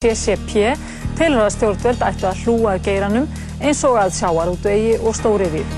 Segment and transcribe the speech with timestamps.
[0.00, 0.62] CCP
[1.12, 3.26] telur að stjórnvöld ættu að hlúa að geiranum
[3.60, 5.74] eins og að sjáarútvegi og stóriðið.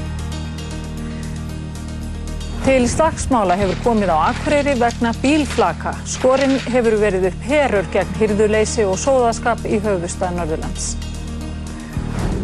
[2.63, 5.97] Til slagsmála hefur komið á Akureyri vegna bílflaka.
[6.07, 10.93] Skorinn hefur verið upp herur gegn hyrðuleysi og sóðaskap í höfustað Norðurlands.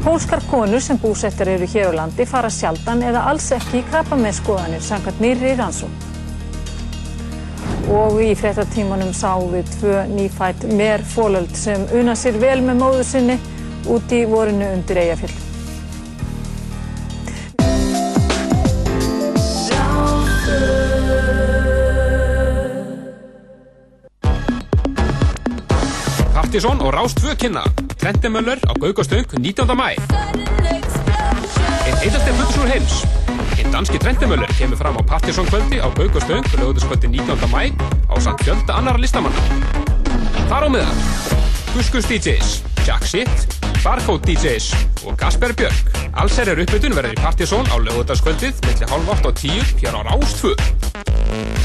[0.02, 4.18] Pólskar konur sem búsettar eru hér á landi fara sjaldan eða alls ekki í krabba
[4.18, 6.07] með skoðanir samkvæmt nýri rannsók.
[7.89, 13.05] Og í fréttatímanum sáum við tvö nýfætt mer fólöld sem una sér vel með móðu
[13.09, 13.38] sinni
[13.88, 15.45] út í vorinu undir Eyjafjöld.
[26.34, 27.65] Partisón og Rástfö kynna
[28.01, 29.77] Trentemöller á Gaukastöng 19.
[29.77, 29.96] mæ
[31.87, 33.27] Einn eitasti hlutusúr heims Einn
[33.72, 37.38] danski Trentemöller kemur fram á Partisón kvöldi á Gaukastöng lögutaskvöldi 19.
[37.52, 37.72] mæ
[38.09, 39.40] á samt fjölda annara listamanna
[40.48, 40.98] Þar á meðan
[41.74, 44.73] Guskus DJs, Jack Sitt Barcode DJs
[45.04, 49.37] og Gasper Björk Allser er uppbytun verður í Partisón á lögutaskvöldið mellir halv 8 og
[49.45, 50.54] 10 hér á Rástfö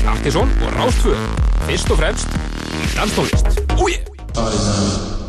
[0.04, 1.18] Partisón og Rástfö
[1.68, 2.28] Fyrst og fremst
[2.94, 3.98] Danstónlist Úi!
[4.34, 5.23] Já, góð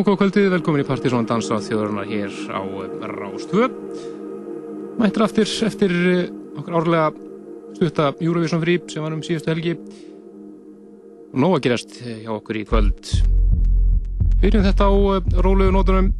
[0.00, 2.62] kvöldið, velkomin í Partíson Dansa þjóðurnar hér á
[3.10, 3.66] Rástvö.
[4.96, 7.10] Mættir aftur eftir eh, okkur árlega
[7.74, 9.74] stutta Eurovision frí sem var um síðustu helgi.
[11.34, 13.12] Og nóg að gerast hjá okkur í kvöld.
[14.40, 16.10] Byrjum þetta á eh, rólegu nótunum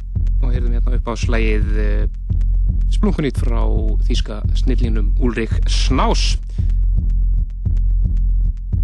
[0.43, 2.05] og heyrðum hérna upp á slægið eh,
[2.93, 3.65] splunkunýtt frá
[4.05, 6.35] þýska snillinum Ulrik Snás.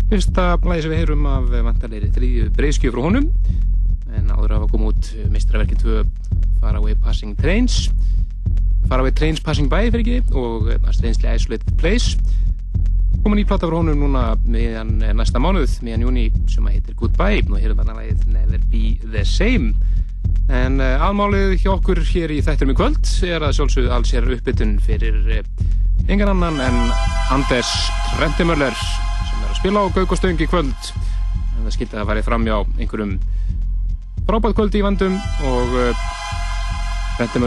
[0.09, 3.33] Fyrsta lægi sem við heyrum af vantarleiri þrýðu breyskju frá honum
[4.17, 6.03] en áður að hafa komið út mistraverkið 2
[6.61, 7.87] Faraway Passing Trains.
[8.87, 12.17] Faraway Trains Passing By fyrir ekki og eh, Strangely Isolated Place.
[13.23, 16.97] Komin í platta frá honum núna meðan eh, næsta mánuð, meðan júni sem að heitir
[16.99, 17.43] Goodbye.
[17.49, 19.73] Og hér er þarna lagið Never Be The Same.
[20.47, 24.27] En uh, aðmálið hjá okkur hér í þætturum í kvöld er að sjálfsögðu alls er
[24.31, 25.41] uppbytun fyrir uh,
[26.07, 26.77] engan annan en
[27.35, 27.67] Anders
[28.13, 30.91] Trendemöller sem er að spila á Gaukostöng í kvöld.
[31.57, 33.17] En það skildi að farið fram hjá einhverjum
[34.27, 35.13] frábært kvöld í vandum
[35.47, 36.05] og eh,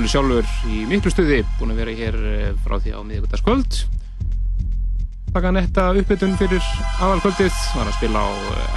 [0.08, 3.80] sjálfur í miklu stuði búin að vera hér eh, frá því á miðugöldarskvöld
[5.34, 6.64] taka netta uppbytun fyrir
[7.04, 8.30] aðalkvöldið var að spila á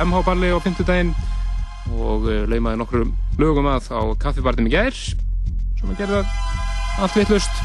[0.04, 1.14] eh, balli á fymtudaginn
[1.96, 3.08] og laumaði nokkur
[3.40, 4.96] lögum að á kaffibartum í gær.
[4.96, 6.22] Sem að gerða
[7.04, 7.64] allt vittlust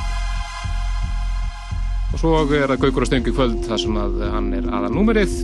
[2.09, 5.39] og svo er það Gaugur og Stöngu kvöld þar sem að hann er aðal númerið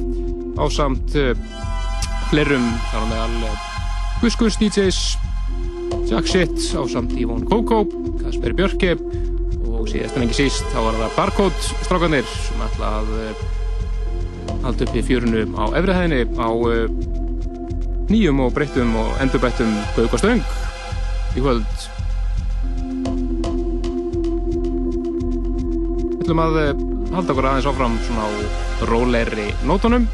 [0.58, 1.14] á samt
[2.32, 3.73] flerum þar á meðal
[4.24, 4.98] Guskus DJs
[6.08, 7.84] Jack Shit á samt Ívon Kókó
[8.22, 8.94] Kasper Björke
[9.68, 13.42] og síðast en ekki síst þá var það Barcode strákanir sem ætla að uh,
[14.64, 16.88] halda upp í fjörunu á efrihæðinni á uh,
[18.08, 21.86] nýjum og breyttum og endurbættum Gaukastöng í kvöld.
[26.16, 28.32] Við ætlum að uh, halda okkur aðeins áfram svona á
[28.88, 30.08] róleiri nótunum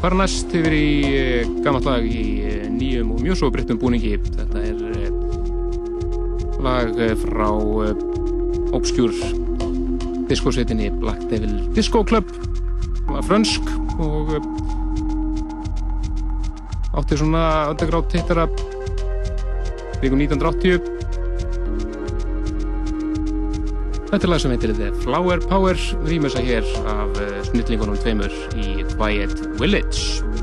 [0.00, 4.16] fara næst yfir í eh, gammalt lag í eh, nýjum og mjög svo breyttum búningi.
[4.36, 5.10] Þetta er eh,
[6.64, 7.48] lag frá
[8.76, 9.32] Obscure
[10.26, 12.32] diskosveitinni Black Devil Disco Club.
[13.06, 13.70] Það var frönsk
[14.02, 14.34] og
[16.96, 18.48] átti svona undergrátt hittara.
[20.02, 20.95] Vikum 1980
[24.06, 25.78] Þetta er lag sem heitir The Flower Power.
[26.06, 30.35] Rýmur sér hér af snillingunum tveimur í Quiet Village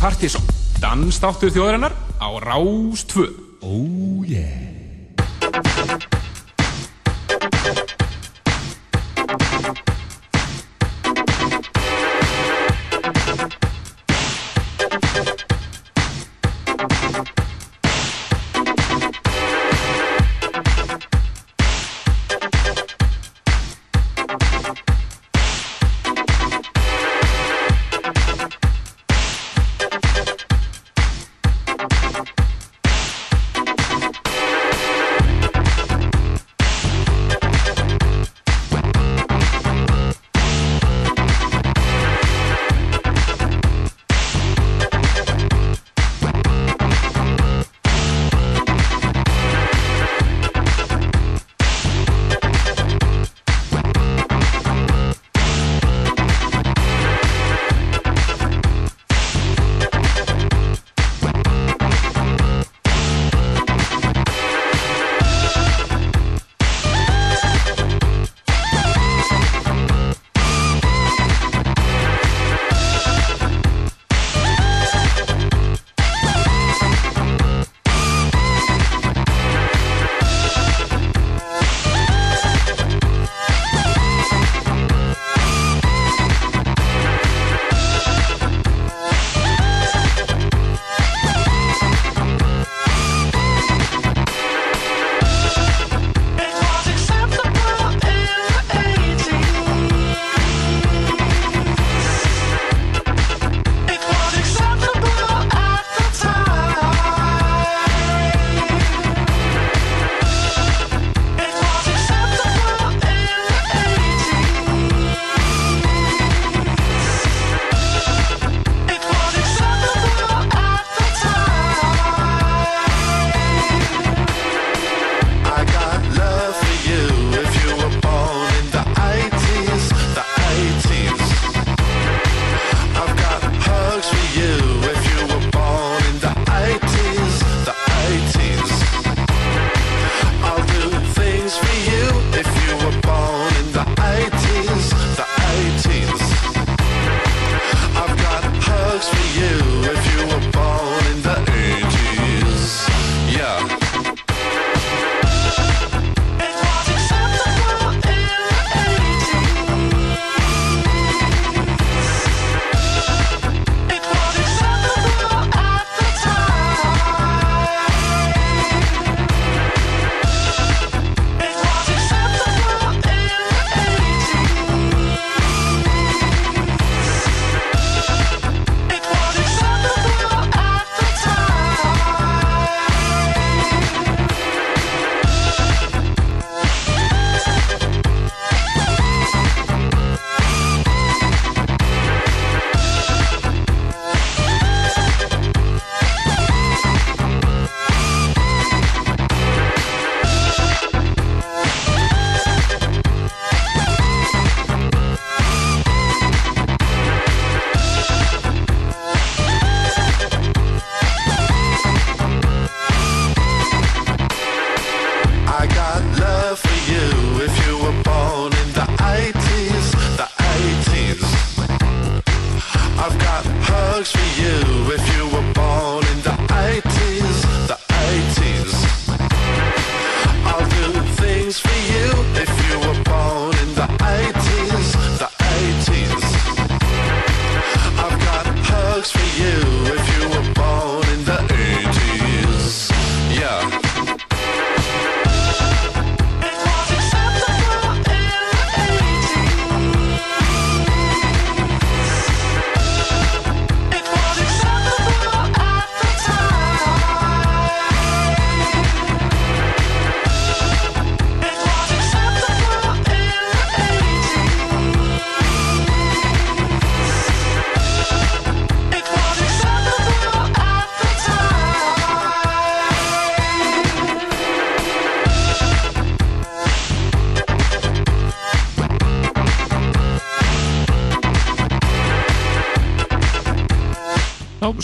[0.00, 0.40] Partizón,
[0.80, 3.28] dansdáttur þjóðarinnar á Rás 2.
[3.60, 4.79] Oh yeah.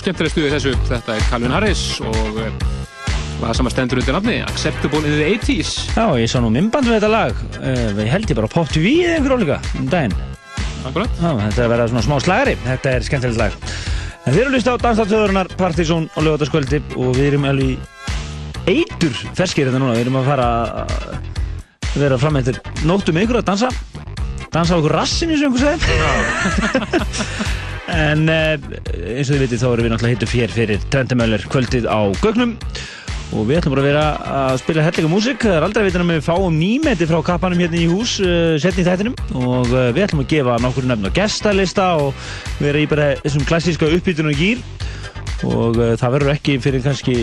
[0.01, 0.75] Skemmtileg stuði þessu.
[0.89, 2.41] Þetta er Calvin Harris og
[3.41, 5.75] hvað sem að stendur undir nafni, Acceptable in the 80's.
[5.93, 7.43] Já, ég sá nú minnband með þetta lag,
[8.01, 10.17] ég held ég bara Pop TV eða einhver álíka um daginn.
[10.87, 11.21] Akkurat.
[11.21, 13.59] Já, þetta er verið svona smá slagari, þetta er skemmtilegt lag.
[14.27, 17.77] En við erum líst á Dansdalsöðurnar, Partizón og lögataskvöldi og við erum alveg
[18.67, 20.49] eitur ferskir þetta hérna núna, við erum að fara
[20.83, 23.71] að vera fram eftir nóttum ykkur að dansa,
[24.51, 27.63] dansa á okkur rassin eins og einhver segir.
[27.93, 28.55] en eh,
[29.17, 32.57] eins og þið vitið þá erum við náttúrulega hittu fér fyrir Trendamöller kvöldið á Gögnum
[33.35, 34.05] og við ætlum bara að vera
[34.37, 37.63] að spila hellega músik það er aldrei að vita að við fáum nýmeti frá kappanum
[37.63, 39.17] hérna í hús uh, setni í þættinum.
[39.35, 42.29] Og uh, við ætlum að gefa nokkur nefn á gestalista og
[42.63, 44.63] vera í bara þessum klassíska uppbytun og gýr
[45.47, 47.17] og það verður ekki fyrir kannski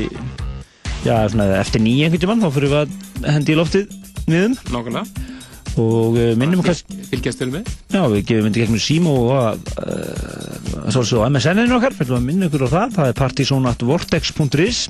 [1.03, 1.81] já, svona, eftir
[2.19, 3.95] tíman þá fyrir við að hendi í loftið
[4.27, 5.31] viðum Nákvæmlega
[5.81, 7.69] og minnum kannski fylgjast til með?
[7.93, 9.29] Já, við gefum myndi gegnum síma og
[9.77, 12.97] uh, svo á MSN-inu okkar, við minnum ykkur á það.
[12.97, 14.83] Það er partysonatvortex.is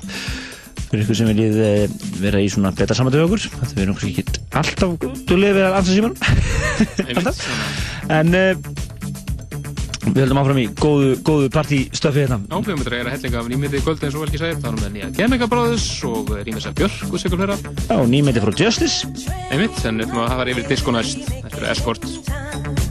[0.94, 3.44] fyrir ykkur sem viljið eh, vera í svona beta samantöðu okkur.
[3.44, 4.90] Þetta verður náttúrulega ekki alltaf
[5.28, 6.14] dúlega við að ansa síman
[8.18, 8.28] en
[10.10, 12.40] við höldum áfram í góðu, góðu partystöfi hérna.
[12.44, 14.70] Já, höfum þetta að hellinga af nýmyndi í kvöld eins og vel ekki segir það
[14.70, 19.12] er með nýja Gemega Brothers og Rímesa Björk og sikur hlera Já, nýmyndi frá Justice.
[19.50, 21.24] Einmitt, en við höfum að hafa yfir disko næst.
[21.32, 22.83] Þetta er Escort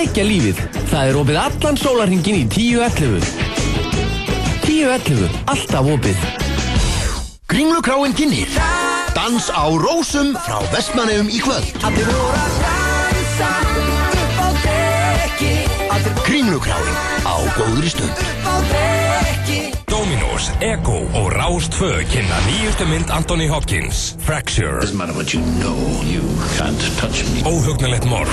[0.00, 0.60] Flækja lífið.
[0.88, 3.26] Það er opið allan sólarhingin í 10.11.
[4.64, 5.34] 10.11.
[5.52, 6.22] Alltaf opið.
[7.52, 8.48] Kringlukráin kynir.
[9.12, 11.68] Dans á rósum frá Vestmanneum í kvöld.
[16.24, 16.96] Kringlukráin
[17.28, 19.79] á góðri stund.
[20.40, 24.80] Dominos, Ego og Rás 2 kynna nýjustu mynd Anthony Hopkins, Fracture.
[24.80, 26.22] Doesn't matter what you know, you
[26.56, 27.42] can't touch me.
[27.44, 28.30] Óhugnalegt morð,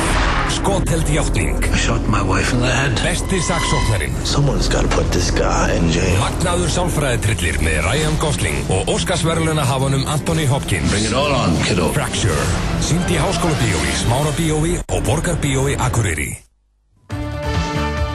[0.49, 2.95] skotheld hjáttning, I shot my wife in the head.
[3.03, 6.15] besti saksóknarinn, Someone's got to put this guy in jail.
[6.21, 10.89] magnaður sálfræðitrillir með Ryan Gosling og Óskarsverðluna hafanum Anthony Hopkins.
[10.91, 11.91] Bring it all on, kiddo.
[11.91, 12.39] Fracture,
[12.81, 16.37] sínd í Háskóla Bíói, Smára Bíói og Borgar Bíói Akureyri.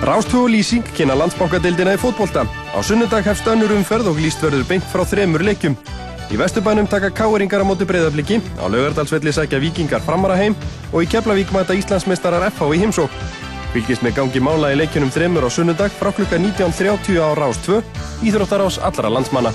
[0.02, 2.42] Rástú og Lýsing kynna landsbankadeildina í fótbolta.
[2.72, 5.74] Á sunnudag hefst önnur umferð og líst verður beint frá þremur leikjum.
[6.32, 10.56] Í Vesturbænum taka káeringar á móti breyðabliki, á Laugardalsvelli sækja vikingar framara heim
[10.88, 13.12] og í Keflavík mæta Íslandsmeistarar FH í heimsók.
[13.74, 17.82] Fylgist með gangi mála í leikjunum þremur á sunnudag frá klukka 19.30 á Rás 2,
[18.24, 19.52] Íþróttarás allra landsmanna.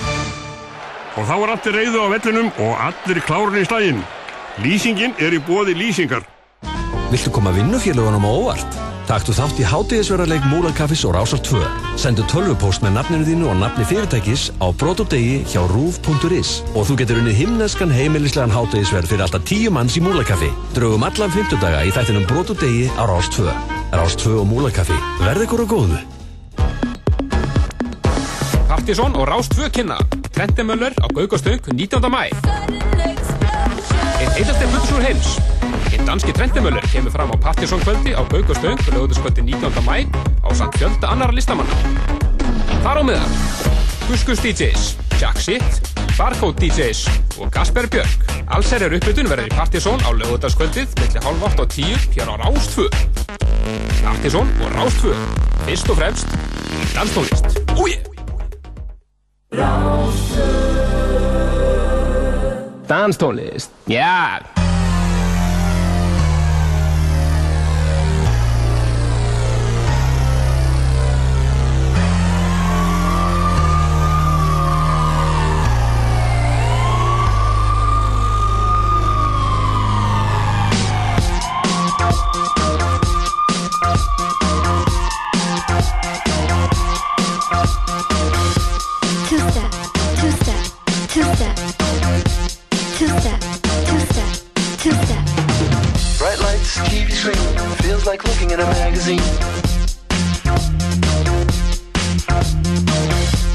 [1.17, 4.03] Og þá er allir reyðu á vellinum og allir klárun í slægin.
[4.61, 6.21] Lýsingin er í bóði lýsingar.
[7.09, 8.86] Viltu koma vinnufélagunum á óvart?
[9.07, 11.61] Taktu þátt í hátíðisverðarleik Múlarkaffis og Rásar 2.
[11.95, 17.21] Sendu tölvupóst með nafninu þínu og nafni fyrirtækis á brotodegi hjá rúf.is og þú getur
[17.21, 20.51] unnið himneskan heimilislegan hátíðisverð fyrir alltaf tíu manns í Múlarkaffi.
[20.75, 23.47] Draugum allan 50 daga í þættinum brotodegi á Rás 2.
[23.95, 24.99] Rás 2 og Múlarkaffi.
[25.23, 26.03] Verð ykkur á góðu.
[28.67, 30.01] Partisón og Rás 2 kynna.
[30.35, 32.11] Trentemöller á Gaukastöng 19.
[32.11, 32.27] mæ.
[34.19, 35.56] Einn heitasti fullsúr heims.
[36.07, 39.83] Danski Trentemöller kemur fram á Partisón kvöldi á Gaukastöng lögutaskvöldi 19.
[39.83, 40.07] mæ
[40.39, 41.75] á samt fjölda annara listamanna.
[42.83, 43.31] Þar á meðan
[44.07, 45.67] Guskus DJs, Jack Shit,
[46.15, 47.09] Barcode DJs
[47.43, 48.23] og Gasper Björk.
[48.47, 52.71] Allserjar uppbytun verður í Partisón á lögutaskvöldið millir halv 8 og 10 hér á Rás
[52.71, 52.87] 2.
[53.99, 55.11] Partisón og Rás 2.
[55.67, 56.27] Fyrst og fremst
[56.95, 57.59] danstónlist.
[57.75, 57.99] Úi!
[62.87, 63.75] Danstónlist.
[63.91, 64.39] Já!
[64.39, 64.56] Two
[98.07, 99.19] like looking at a magazine.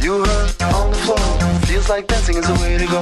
[0.03, 3.01] You hurt on the floor, feels like dancing is the way to go.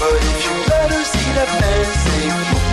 [0.00, 2.20] But if you let her see that fancy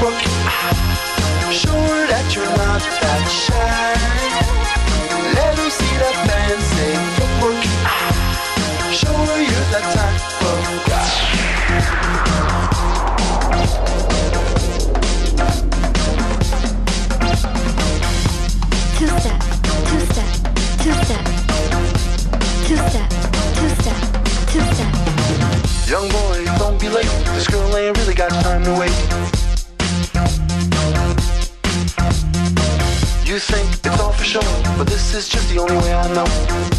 [0.01, 4.24] look, ah, show that you're not that shy.
[34.77, 36.74] But this is just the only way I know.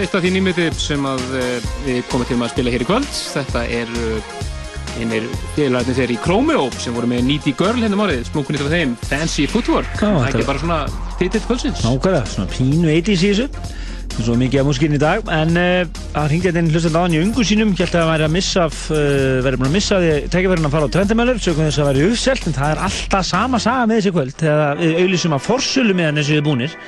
[0.00, 3.06] Eitt af, því nýmiti sem að eh, við komum til að spila hér í kvöld.
[3.06, 3.92] Þetta er
[4.98, 8.94] einir félagarnir þeir í Chromeo sem voru með Needy Girl hérna márið, splunkunni til þeim,
[9.06, 9.90] Fancy Footwork.
[10.00, 10.80] Það er ekki bara svona
[11.18, 11.82] titill kvöldsins.
[11.86, 13.48] Nákvæmlega, svona pínu 80s í þessu
[14.14, 17.16] Svo mikið af músikinn í dag En uh, að hringja þetta inn hlustandi á hann
[17.16, 18.98] í ungu sínum Ég held að það væri að missa uh,
[19.42, 22.46] verið búin að missa því tekjaverðin að fara á Trendamöller Sökum þess að væri uppselt
[22.46, 26.22] En það er alltaf sama saga með þessi kvöld Þegar við auðlýsum að forsölu meðan
[26.22, 26.78] þessu er búnir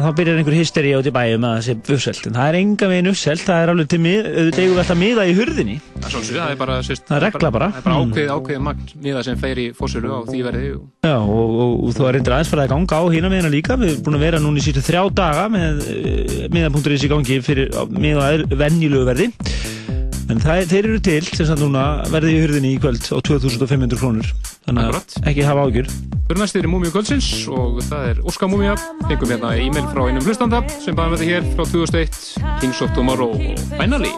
[0.00, 2.58] og þá byrjar einhver hysteri út í bæjum að það sé uppselt En það er
[2.60, 5.76] enga veginn uppselt Það er alveg til mið, auðvitað eigum við alltaf miða í hurðinni
[6.00, 7.68] Það er það er bara, sérst, Það er regla bara.
[7.70, 8.10] Það er bara Mm.
[8.10, 10.70] ákveðið, ákveðið magn miða sem fer í fórsölu á því verði.
[10.76, 13.50] og- Já, og, og, og þú er reyndir aðeins farið að ganga á hína meðina
[13.52, 13.76] líka.
[13.76, 17.40] Við erum búin að vera núna í sítu þrjá daga með uh, miða.is í gangi
[17.44, 19.28] fyrir miða venjulegu verði.
[20.30, 23.98] En það, þeir eru til, sem sagt núna, verði í hurðinni í kvöld á 2500
[23.98, 24.28] krónur.
[24.68, 25.90] Þannig að ekki hafa ágjur.
[26.28, 28.76] Fyrir næstir er Múmiu kvöldsins og það er Óskar Múmia.
[29.08, 32.20] Fengum hérna e-mail frá einum hlustanda sem með þetta hér frá 2001,
[32.62, 34.14] Kings of Tomorrow og Finally.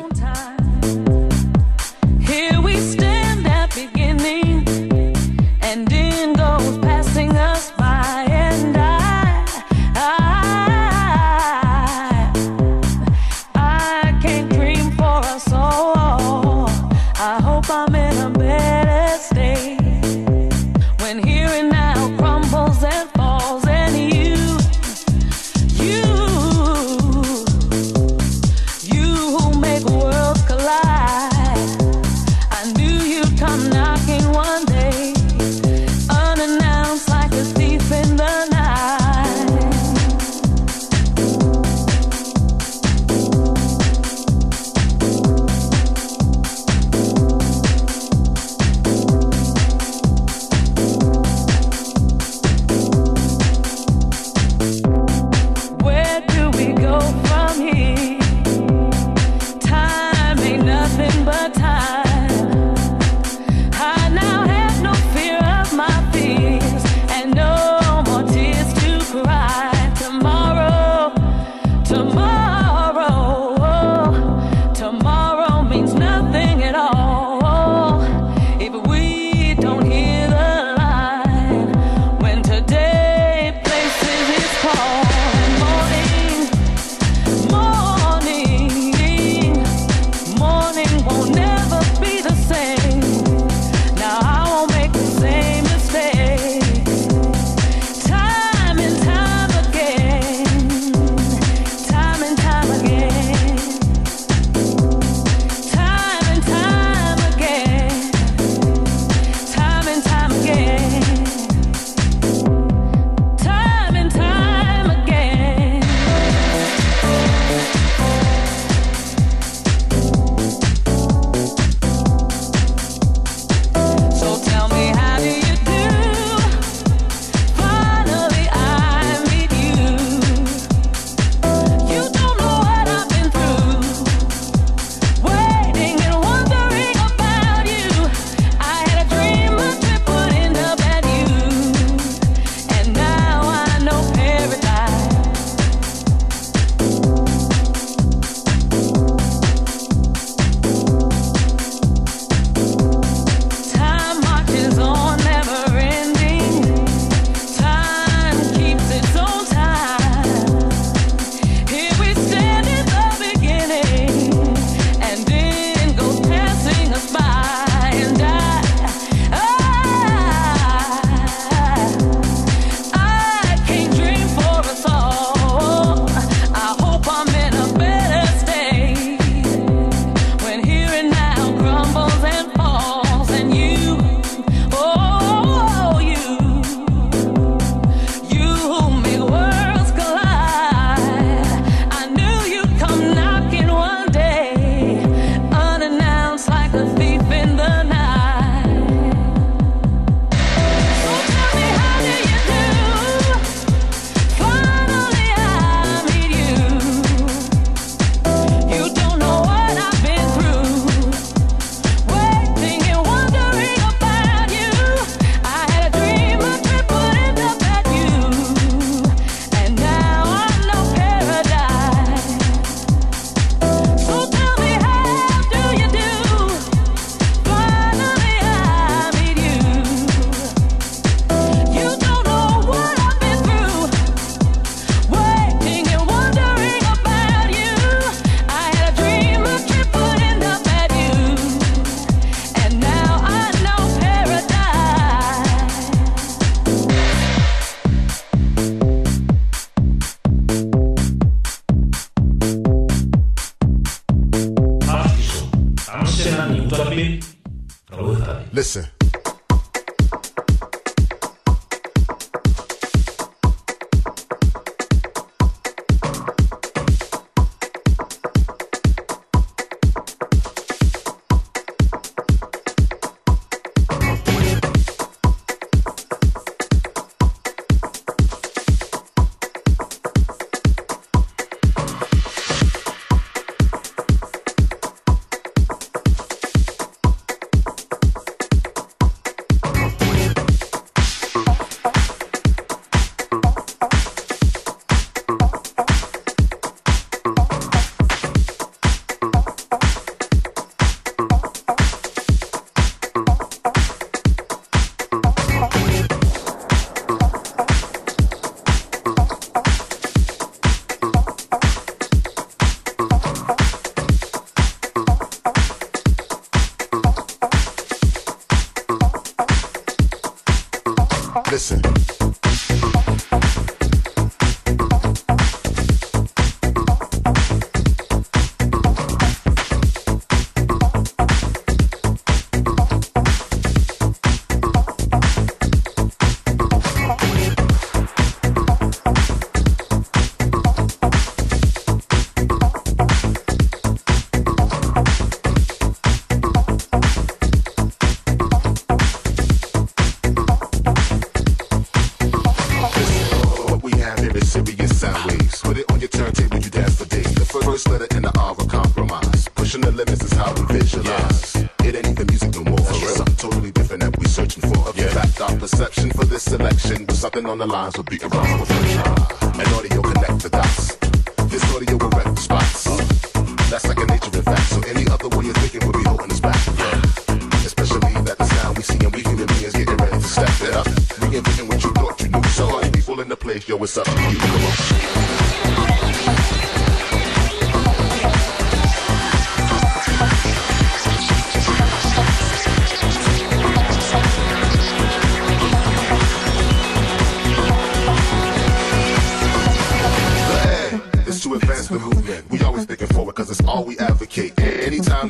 [367.63, 368.32] the lives of the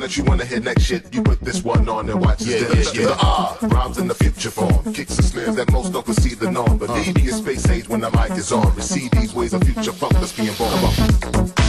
[0.03, 2.67] that you wanna hear next shit, you put this one on and watch yeah, yeah,
[2.93, 3.05] yeah.
[3.05, 6.51] the R, rhymes in the future form, kicks and snares that most don't perceive the
[6.51, 6.77] norm.
[6.77, 7.13] But uh-huh.
[7.15, 7.25] uh.
[7.25, 8.75] is space age when the mic is on.
[8.75, 11.62] Receive these ways of future funk that's being born.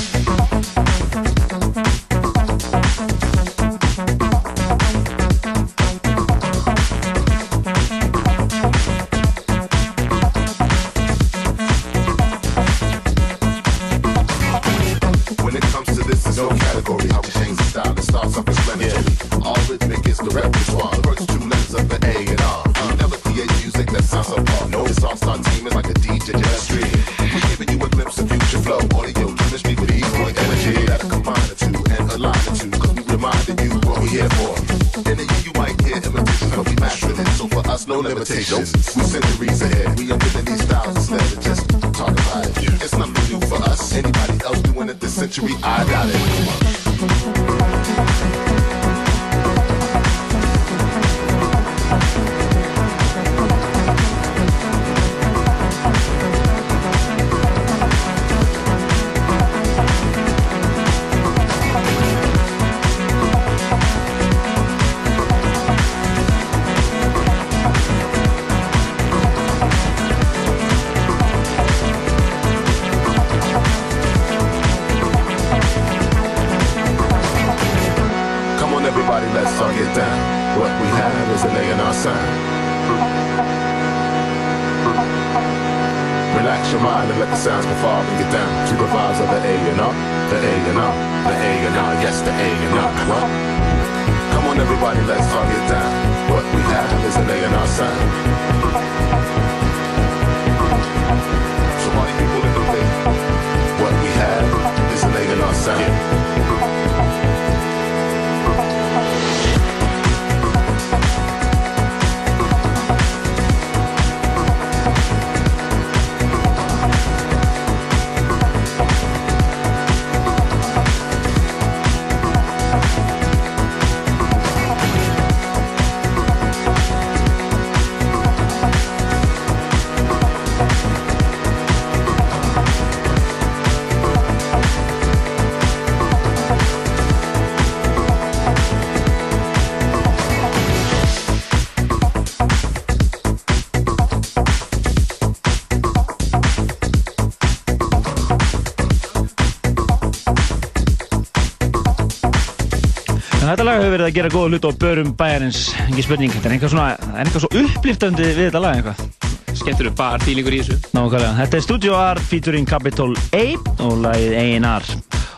[153.74, 156.30] Lag hefur verið að gera góða hlut á börum bæjarins, ekki spurning.
[156.30, 159.32] Þetta er eitthvað svona, er eitthvað svo uppliftandi við þetta lag eitthvað.
[159.58, 160.76] Skemmtur bar fílingur í þessu.
[160.94, 161.32] Nákvæmlega.
[161.40, 163.42] Þetta er Studio R featuring Capitol A
[163.82, 164.86] og lagið A&R.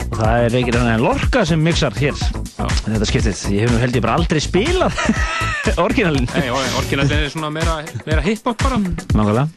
[0.06, 2.20] Og það er ekki hann Lorca sem mixar hér.
[2.58, 3.42] Þetta skiptið.
[3.56, 5.00] Ég hef nú held ég bara aldrei spilað
[5.86, 6.28] orginalinn.
[6.36, 6.50] Nei,
[6.82, 8.82] orginallin er svona meira, meira hip-hop bara.
[9.16, 9.48] Nákvæmlega.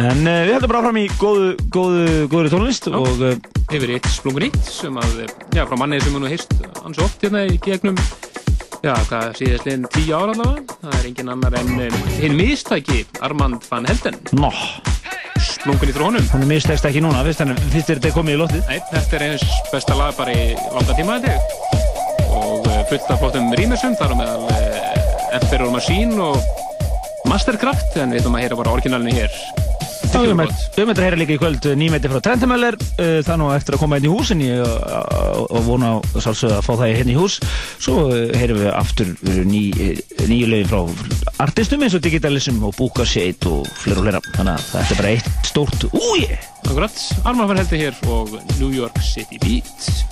[0.00, 2.94] En uh, við höldum bara fram í góðu, góðu, góðri tónlist Já.
[2.96, 3.34] og uh,
[3.70, 5.20] Yfir eitt splungur nýtt sem að,
[5.54, 6.54] já, frá mannið sem við nú heist
[6.84, 7.98] hans oft hérna í gegnum,
[8.84, 10.78] já, hvað síðast liðin tíu ára allavega.
[10.80, 14.16] Það er engin annar en um, hinn mistæki Armand van Helden.
[14.38, 14.52] Nó,
[15.40, 16.26] Splungun í þrónum.
[16.32, 18.66] hann mistekst ekki núna, fyrst er þetta komið í loftið.
[18.68, 21.54] Nei, þetta er eins besta lag bara í langa tíma ég.
[22.30, 28.14] Og uh, fullt af flottum rýmisum, þar á meðal uh, Emperor Machine og Mastercraft, en
[28.14, 29.42] við ætlum að heyra bara orginalinu hér.
[30.10, 33.76] Við höfum þetta að heyra líka í kvöld nýmeti frá Trentamöller uh, það nú eftir
[33.76, 34.99] að koma inn í hús en ég uh,
[35.46, 37.38] og vona á sálsögðu að fá það hérna í hús.
[37.80, 39.62] Svo uh, heyrum við aftur uh, ný,
[40.28, 40.80] nýju lögin frá
[41.46, 44.22] artistum eins og Digitalism og Búka Shade og fleira og fleira.
[44.36, 46.24] Þannig að þetta er bara eitt stórt úi!
[46.66, 50.09] Akkurat, Armand van Helden hér og New York City Beat.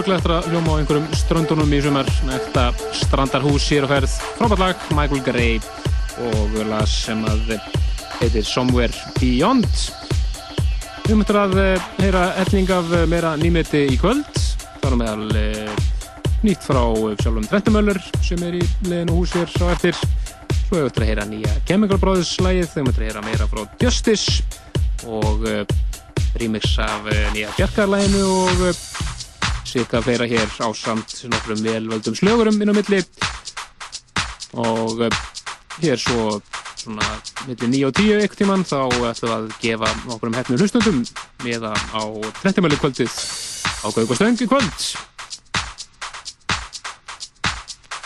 [0.00, 2.06] Öruglega eftir að hljóma á einhverjum ströndunum í sumar.
[2.24, 2.62] Með ekta
[2.96, 4.12] strandarhús hér á ferð.
[4.38, 5.58] Frábært lag, Michael Gray
[6.24, 7.52] og lag sem að
[8.20, 9.68] heitir Somewhere Beyond.
[11.04, 14.40] Við möttum að eh, heyra elling af eh, meira nýmeti í kvöld.
[14.80, 15.84] Þar á meðal eh,
[16.46, 16.80] nýtt frá
[17.20, 20.00] sjálfum Tventumöllur sem er í liðinu hús hér á eftir.
[20.62, 23.64] Svo við möttum að heyra nýja Chemical Brothers lagið, við möttum að heyra meira frá
[23.84, 24.40] Justice
[25.04, 25.44] og
[26.40, 29.09] remix af nýja Bjarkarlæginu og
[29.64, 33.00] svika fleira hér á samt nokkrum velvöldum slögurum inn á milli.
[34.58, 35.20] Og uh,
[35.82, 36.40] hér svo
[36.80, 37.06] svona
[37.46, 41.04] milli 9 og 10 ykkur tíman þá ætlum við að gefa nokkrum hefnum hlustundum
[41.44, 42.02] meða á
[42.42, 43.14] 30 mæli kvöldið.
[43.80, 44.88] Á Gaugostöng í kvöld.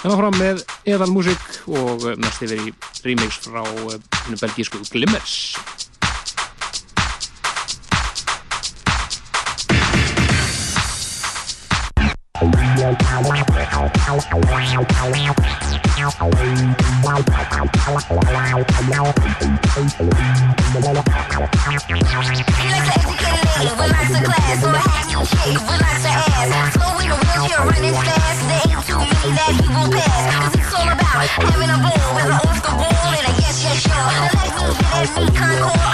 [0.05, 2.74] En áfram með eðal músík og uh, næst yfir í
[3.07, 5.55] remix frá hennum belgísku Glimmers
[12.45, 12.74] concord.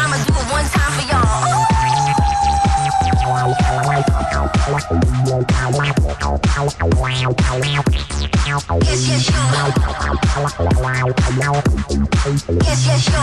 [0.02, 1.50] I'ma do it one time for y'all.
[12.48, 13.20] It's your show.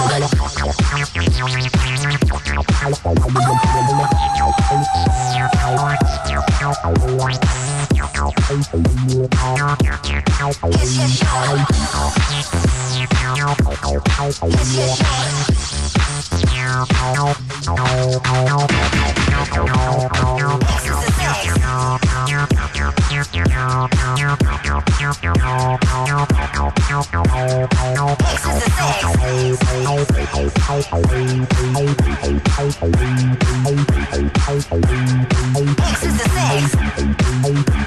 [35.77, 37.86] This is the thing.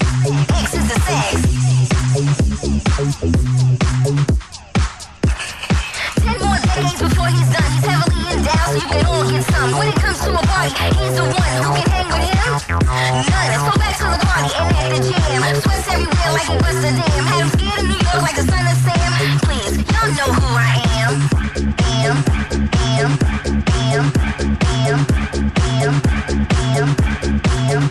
[27.71, 27.90] Damn.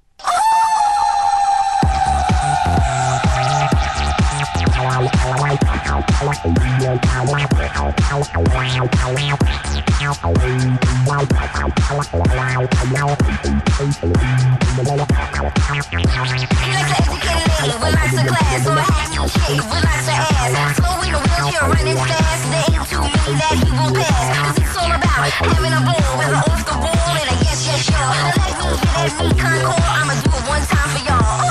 [30.01, 31.50] I'ma do it one time for y'all.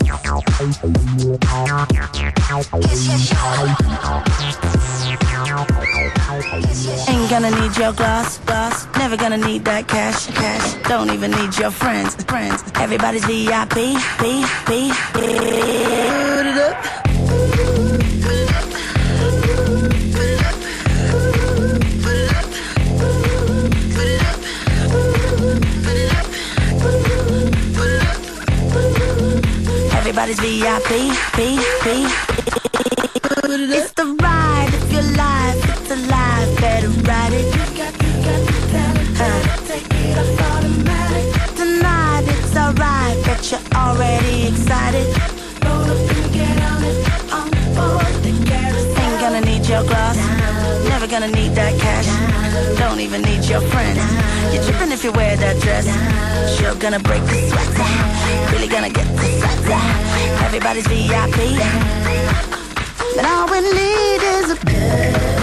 [7.07, 8.87] Ain't gonna need your gloss, gloss.
[8.97, 10.73] Never gonna need that cash, cash.
[10.89, 12.61] Don't even need your friends, friends.
[12.75, 13.75] Everybody's VIP,
[14.19, 17.10] B, B, Put
[30.21, 30.89] Everybody's VIP,
[31.35, 31.57] B,
[33.73, 37.45] It's the ride, if you're live, it's alive, better ride it.
[37.45, 39.57] You got, you got the talent, huh.
[39.65, 41.25] take it off automatic.
[41.55, 45.07] Tonight it's alright, but you're already excited.
[45.65, 46.97] Roll up and get on it,
[47.33, 49.01] on board the carousel.
[49.01, 50.17] Ain't gonna need your gloss,
[50.87, 52.30] never gonna need that cash.
[53.01, 53.97] Even need your friends.
[54.53, 55.87] You're tripping if you wear that dress.
[56.55, 58.51] Sure gonna break the sweat.
[58.51, 59.27] Really gonna get the
[59.65, 60.45] sweat.
[60.45, 61.57] Everybody's VIP.
[63.15, 65.40] But all we need is a good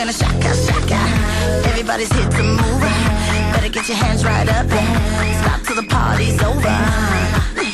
[0.00, 0.98] gonna shaka, shaka.
[1.68, 2.80] Everybody's here to move.
[3.52, 4.66] Better get your hands right up.
[5.42, 7.69] Stop till the party's over.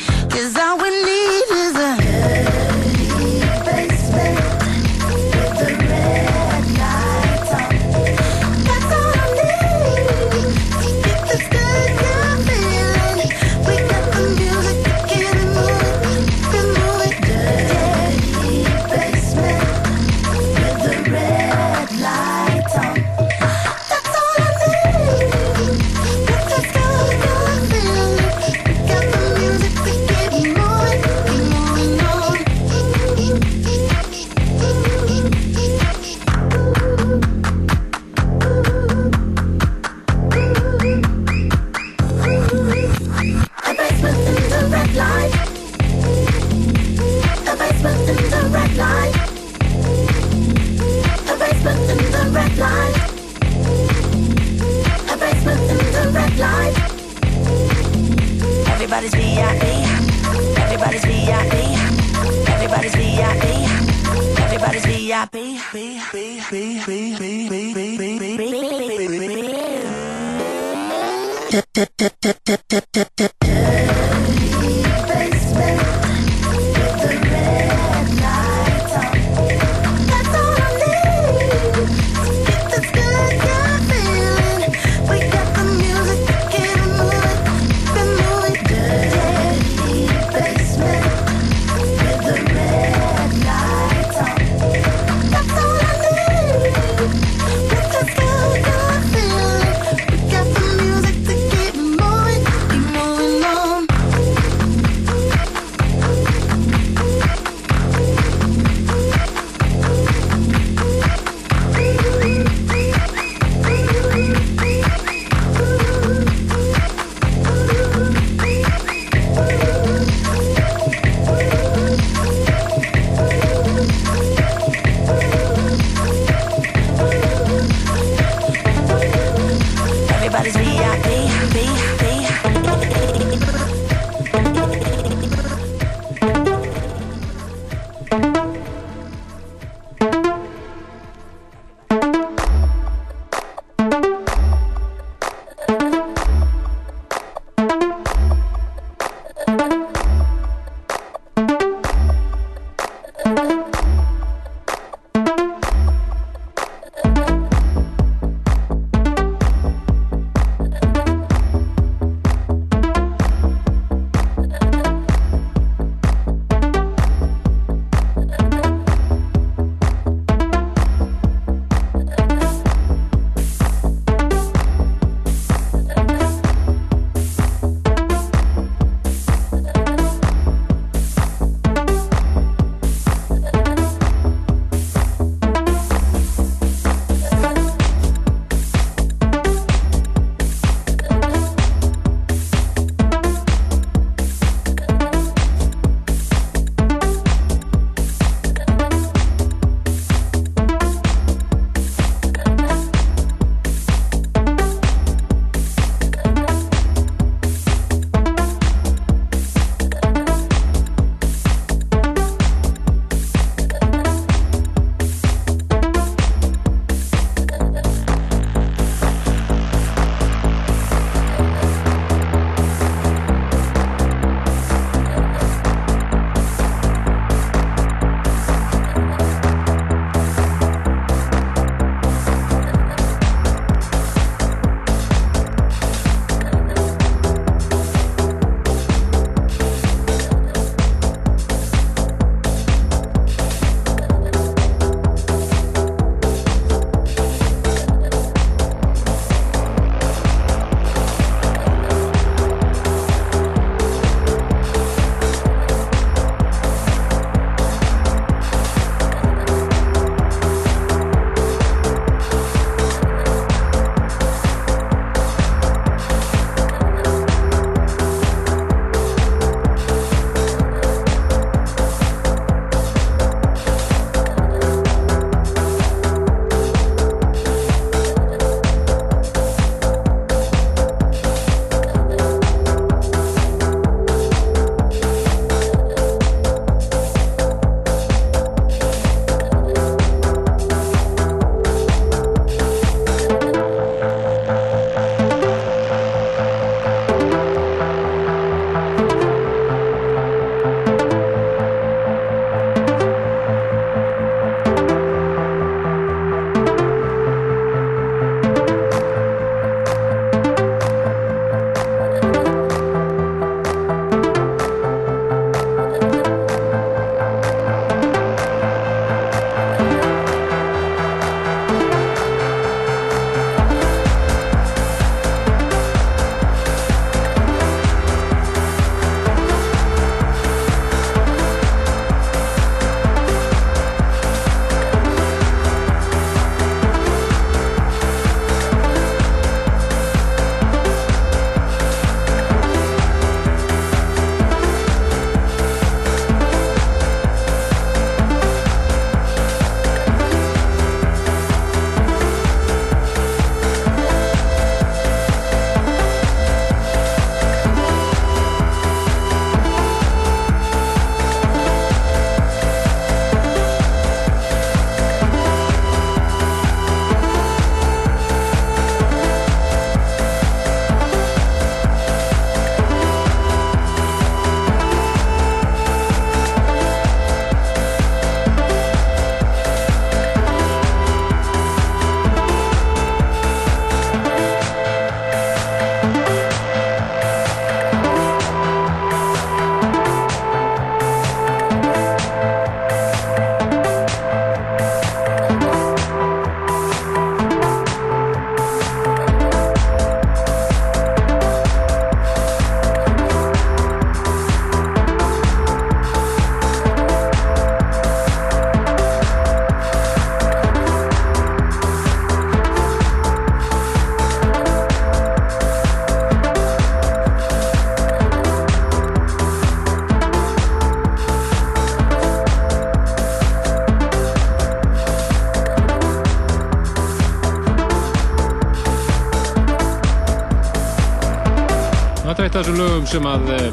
[432.56, 433.64] Eitt af þessum lögum sem að eh,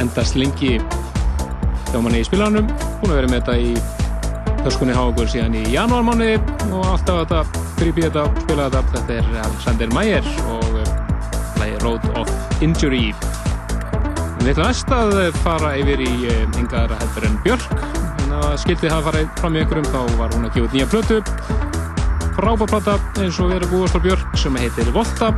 [0.00, 0.70] endast lengi
[1.90, 2.70] hjá manni í spilaranum.
[3.02, 6.30] Hún har verið með þetta í höskunni hjá okkur síðan í janúarmáni
[6.70, 8.82] og alltaf þetta grípi þetta spila þetta.
[8.94, 10.94] Þetta er Alexander Meyer og eh,
[11.60, 13.02] lagi Road of Injury.
[14.40, 17.86] Við ætlum næst að fara yfir í eh, enga aðra heldur en Björk.
[18.24, 21.20] En að skildið hafa farið fram í einhverjum þá var hún að út nýja plötu.
[22.40, 25.34] Frábærplata eins og við erum búast á Björk sem heitir Volta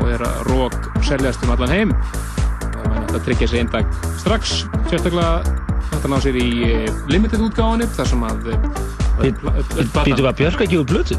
[0.00, 0.77] og er að rók
[1.08, 1.94] seljast um allan heim.
[1.94, 3.84] Og maður náttúrulega tryggja sér einn dag
[4.20, 4.42] strax.
[4.90, 5.42] Sérstaklega
[5.92, 8.60] þetta ná sér í eh, limited útgáðanum þar sem að eh,
[9.42, 11.16] platan- Býtu að Björk að gefa blötu?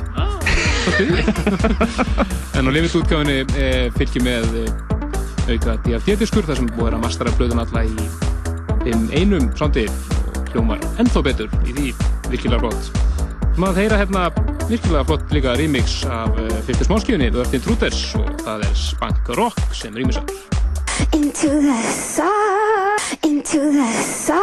[2.57, 3.67] En á lifið útgáfinni e,
[3.97, 4.45] fylgir með
[5.49, 8.07] auka DFT-diskur þar sem búið er að mastera blöðun alla í
[8.85, 11.87] þeim einum sándi og hljómar ennþá betur í því
[12.31, 12.89] virkilega flott.
[13.59, 14.23] Maður heyra hérna
[14.69, 19.33] virkilega flott líka remix af e, fyrstu smáskjöfunni, The Earth Intruders og það er Spank
[19.37, 19.58] Rock
[21.13, 24.38] Into the sun, into the sun,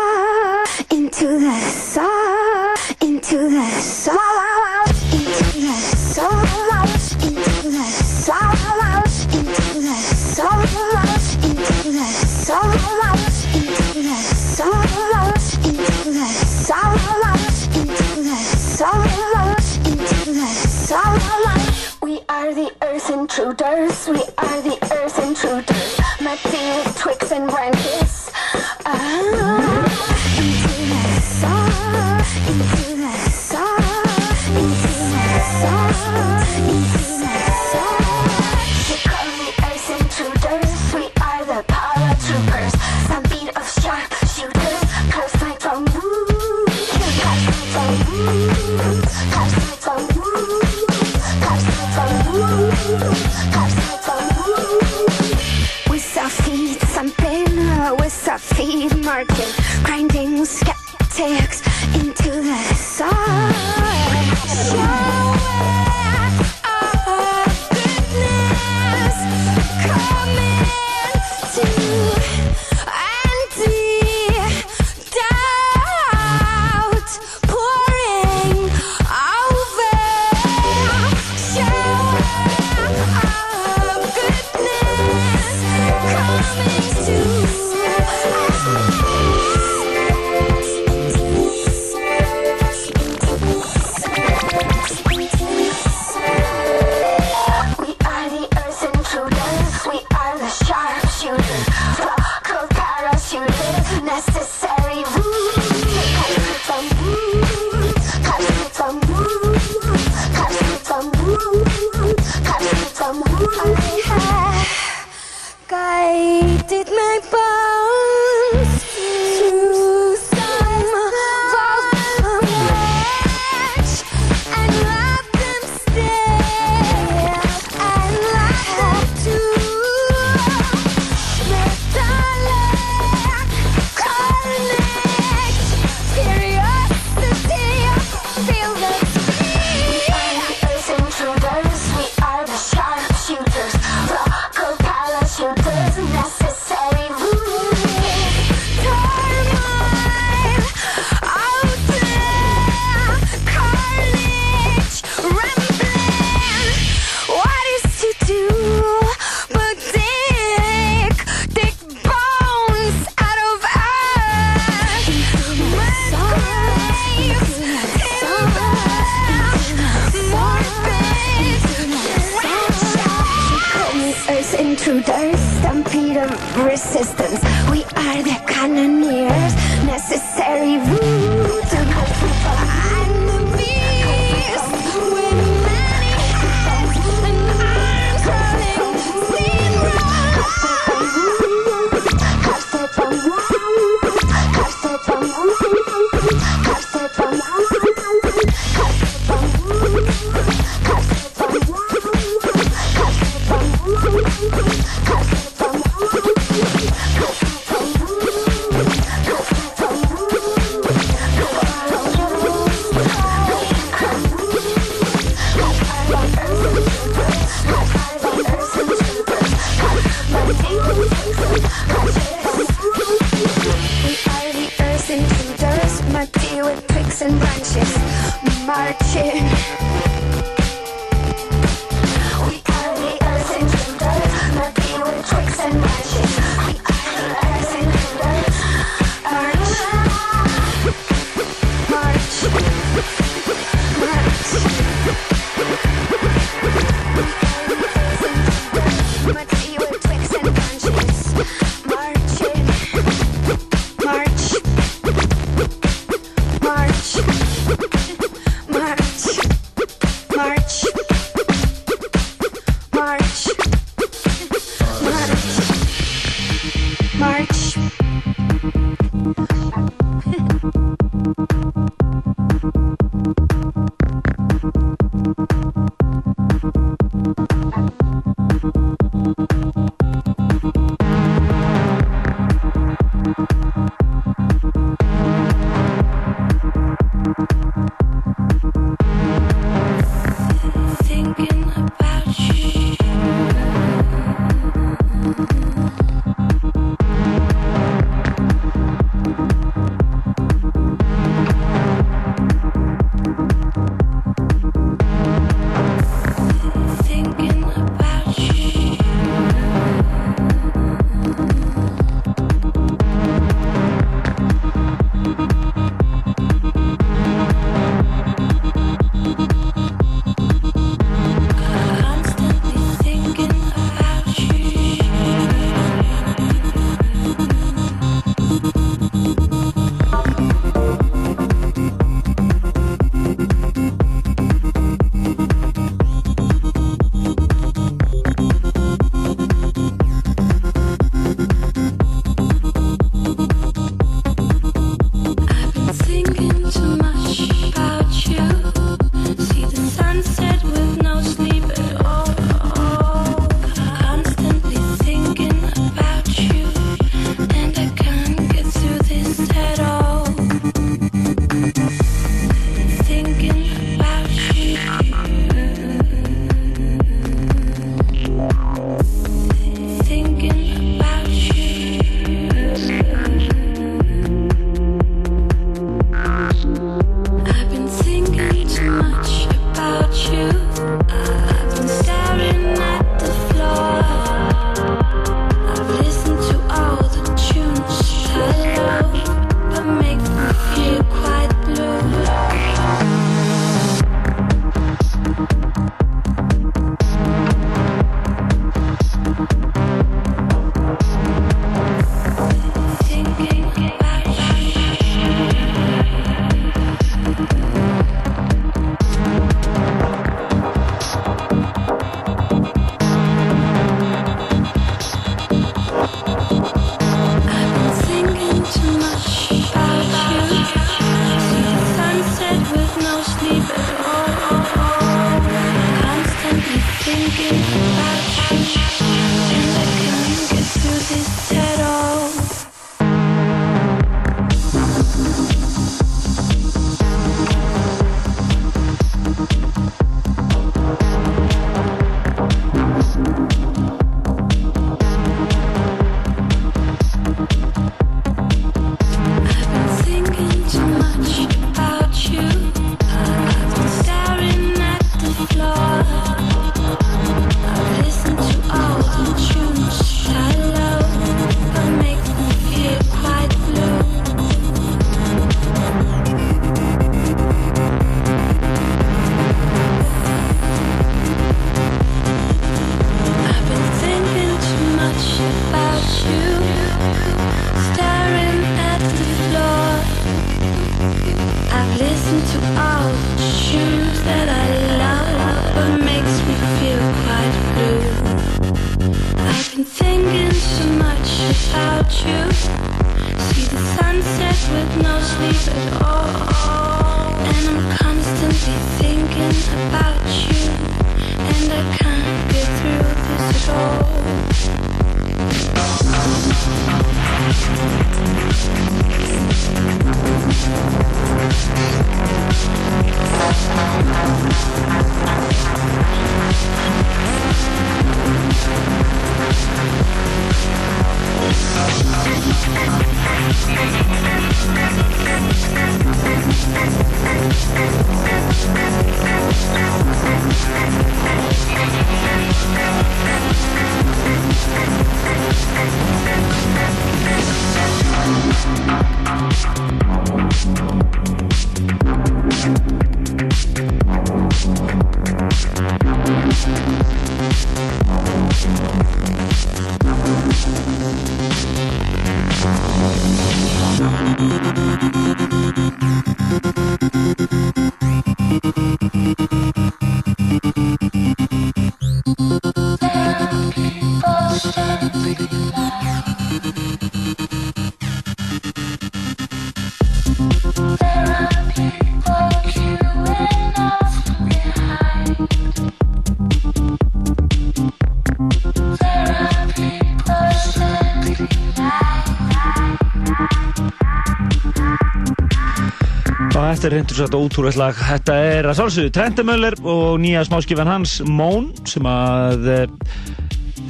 [586.86, 587.96] þetta er reyndur svo ótrúlega lag.
[587.98, 592.84] Þetta er að sálsögðu Trendemöller og nýja smáskifan hans, Món, sem að eh,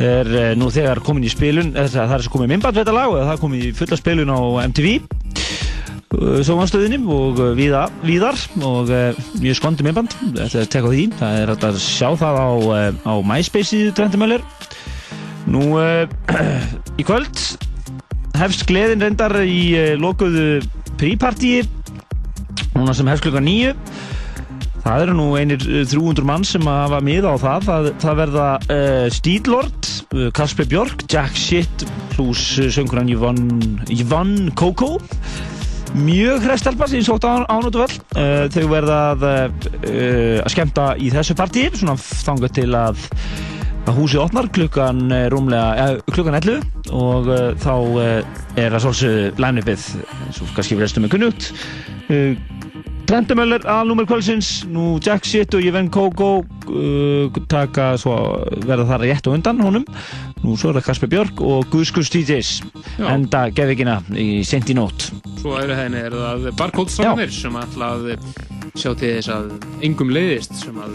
[0.00, 3.12] er eh, nú þegar komin í spilun, það er svo komið minnband við þetta lag
[3.12, 4.88] og það komið í fulla spilun á MTV
[6.46, 11.06] sjómanstöðinni og eh, víða, víðar og eh, mjög skondi minnband, þetta er tek á því,
[11.20, 14.46] það er að sjá það á, eh, á MySpace-ið Trendemöller.
[15.52, 16.08] Nú, eh,
[17.00, 17.44] í kvöld
[18.40, 20.62] hefst gleðin reyndar í eh, lokuðu
[20.96, 21.66] prípartíi
[22.86, 23.72] núna sem hefst klukkan nýju
[24.84, 27.64] það eru nú einir eh, 300 mann sem hafa miða á það.
[27.66, 34.92] Það, það verða uh, Stílord uh, Kasper Björk, Jack Shit pluss söngurinn Yvonne, Coco.
[35.96, 40.88] Mjög hrestelpa sem ég sótt á ánótu vel uh, þau verða að, uh, að skemmta
[41.02, 43.06] í þessu partíi svona þangað til að
[43.86, 47.74] að húsið opnar klukkan eh, rúmlega, eh, klukkan 11 og uh, þá
[48.58, 49.86] er að svolsögðu line-upið,
[50.26, 51.50] eins og kannski við restum með kunnugt
[53.06, 58.16] Trendamöller aðlúmer kvöldsins, nú Jack Shit og Yvonne Coco uh, taka svo
[58.66, 59.84] verða það rétt og undan honum,
[60.42, 62.50] nú svo er það Kasper Björk og Guðskus DJs
[62.98, 63.06] Já.
[63.12, 65.12] enda geðvikina í sent í nótt.
[65.38, 67.78] Svo öðru henni er það barkóðstrákanir sem að
[68.80, 69.46] sjá til þess að
[69.86, 70.94] engum leiðist sem að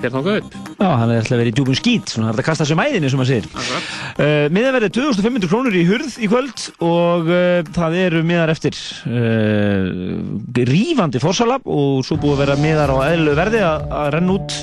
[0.00, 0.54] þeir þangað upp.
[0.80, 3.10] Já, hann er alltaf verið í djúbum skít, svona er hægt að kasta sér mæðinni
[3.12, 3.48] sem segir.
[3.52, 3.90] Akkurat.
[4.16, 8.78] Uh, miðan verður 2500 krónur í hurð í kvöld og uh, það eru miðar eftir
[9.10, 14.36] uh, rífandi fórsala og svo búið að vera miðar á eðlu verði að að renna
[14.38, 14.58] út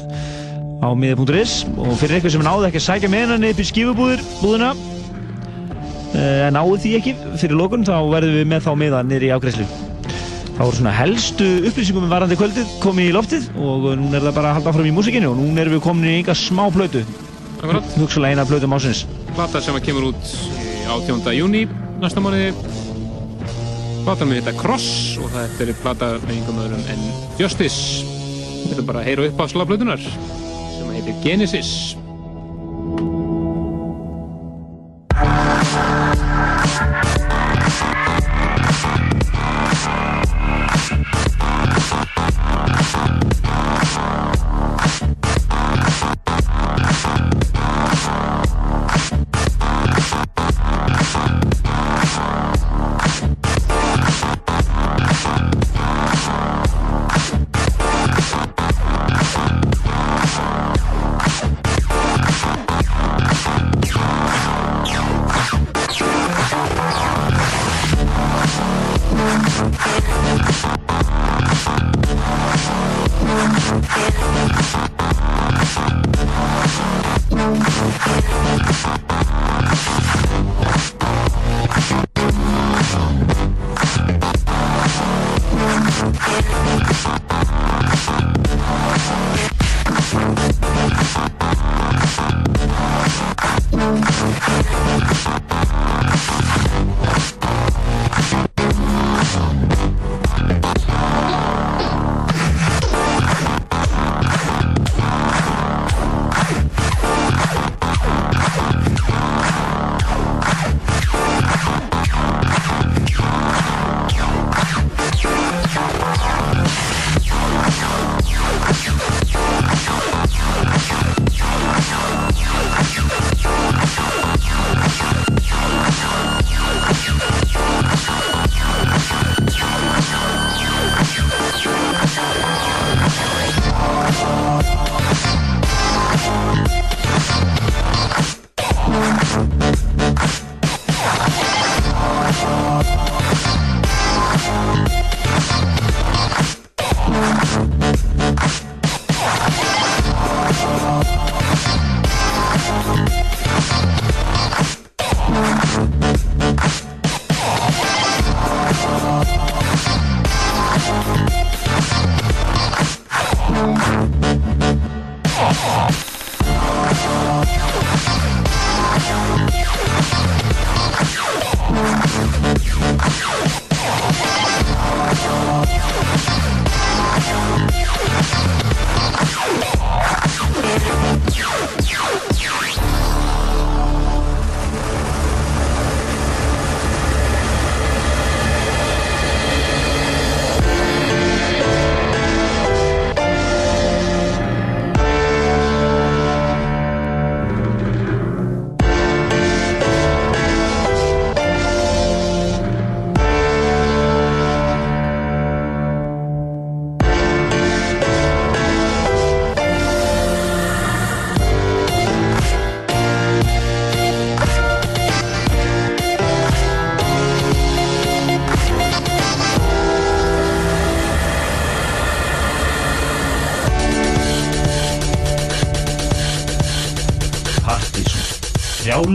[0.77, 3.68] á miði.is og fyrir ykkur sem náðu ekki að sækja henni upp í
[6.18, 9.34] uh, en náðu því ekki fyrir lókun þá verðum við með þá miða niður í
[9.35, 9.68] afgreðslu.
[10.57, 14.38] Það voru svona helstu upplýsingum um varandi kvöldið komið í loftið og núna er það
[14.39, 17.03] bara að halda fram í músikinu og núna erum við komin í einhver smá plötu.
[17.61, 19.03] Hugsalega eina plötu másins.
[19.35, 21.29] Plata sem kemur út í 18.
[21.38, 21.67] júni
[22.01, 22.55] næsta mánuði.
[24.07, 24.89] Platan með þetta Cross
[25.21, 27.05] og þetta er plata með einhverjum öðrum en
[27.38, 28.09] Justice.
[28.65, 31.73] Þetta er bara að heyra upp af slagplötunar sem heitir Genesis.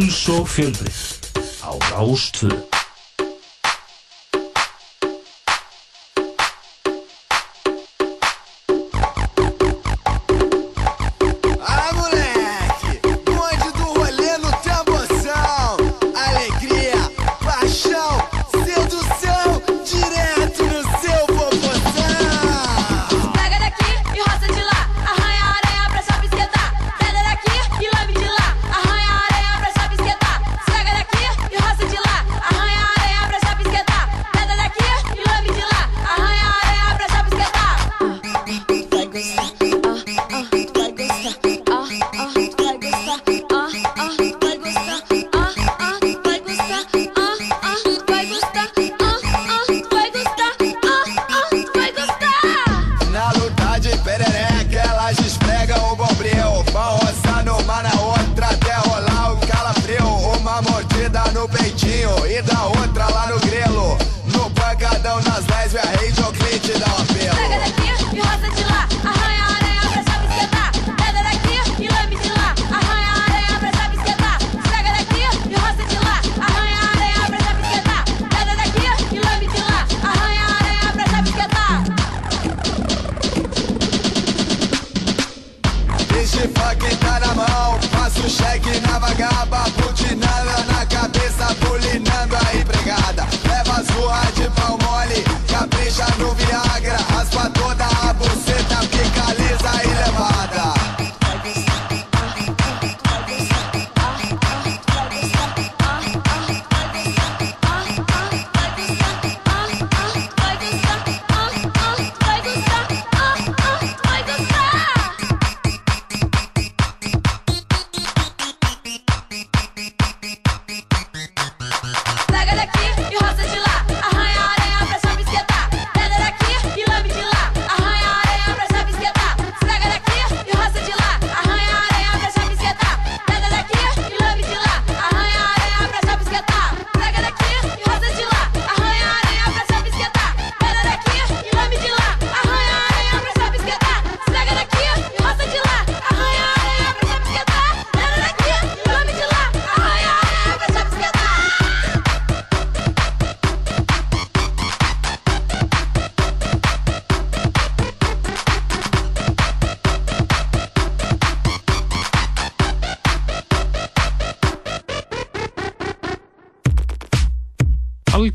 [0.03, 1.01] Puls og fjölbrið
[1.63, 2.72] á Rástvöð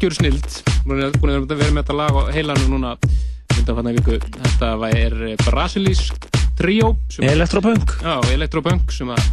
[0.08, 0.48] algjör snild.
[0.86, 2.94] Hún er búin að vera með þetta lag og heilanum núna
[3.58, 6.28] þetta er eh, brasilísk
[6.58, 6.94] trio
[7.26, 7.96] elektropunk
[8.32, 9.26] elektropunk sem að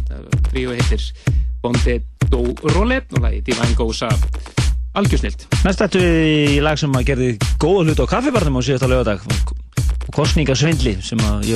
[0.49, 1.05] trio heitir
[1.63, 2.41] Bondi Dó
[2.73, 4.09] Róli og það er Divan Gósa
[4.95, 5.45] algjör snild.
[5.63, 7.31] Næst ættu við í lag sem að gerði
[7.61, 11.47] góða hlut á kaffibarnum á síðasta lögadag og Kostningasvindli sem að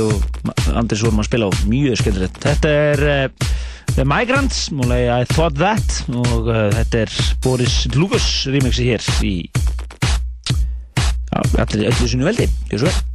[0.75, 1.51] Andris vorum að spila á.
[1.67, 2.39] Mjög skemmtilegt.
[2.43, 3.48] Þetta er eh,
[3.95, 7.13] The Migrants, múlega I Thought That og uh, þetta er
[7.43, 9.35] Boris Lukas remixi hér í
[11.59, 13.09] allir öllu sinu veldi, ekki svo vel.